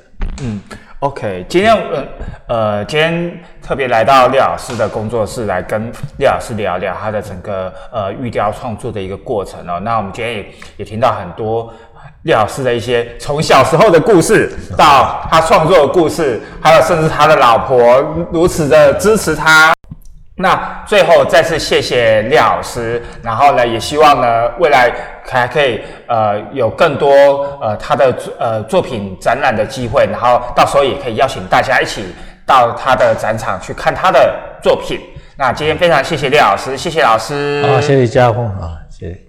[0.43, 0.61] 嗯。
[1.01, 2.05] OK，今天呃
[2.49, 9.79] 呃，今天特别来到廖老师的工作室，来跟廖老师聊聊他的整个呃玉雕创作的一个过程哦。
[9.81, 10.47] 那我们今天也
[10.79, 11.71] 也听到很多
[12.27, 18.01] 廖老师的一些从小时候的故事，到他创作的故事，还有甚至他的老婆
[18.33, 19.73] 如此的支持他。
[20.39, 24.93] 那最后再次谢谢廖老师，然后呢，也希望呢未来
[25.25, 27.11] 还可以呃有更多
[27.63, 32.05] 呃他的呃作品展览的机会，然后到时候也可以邀请大家一起
[32.45, 35.01] 到他的展场去看他的作品。
[35.39, 39.26] 那今天非常谢谢廖老师，谢谢老师，好，谢谢家峰，好，谢谢。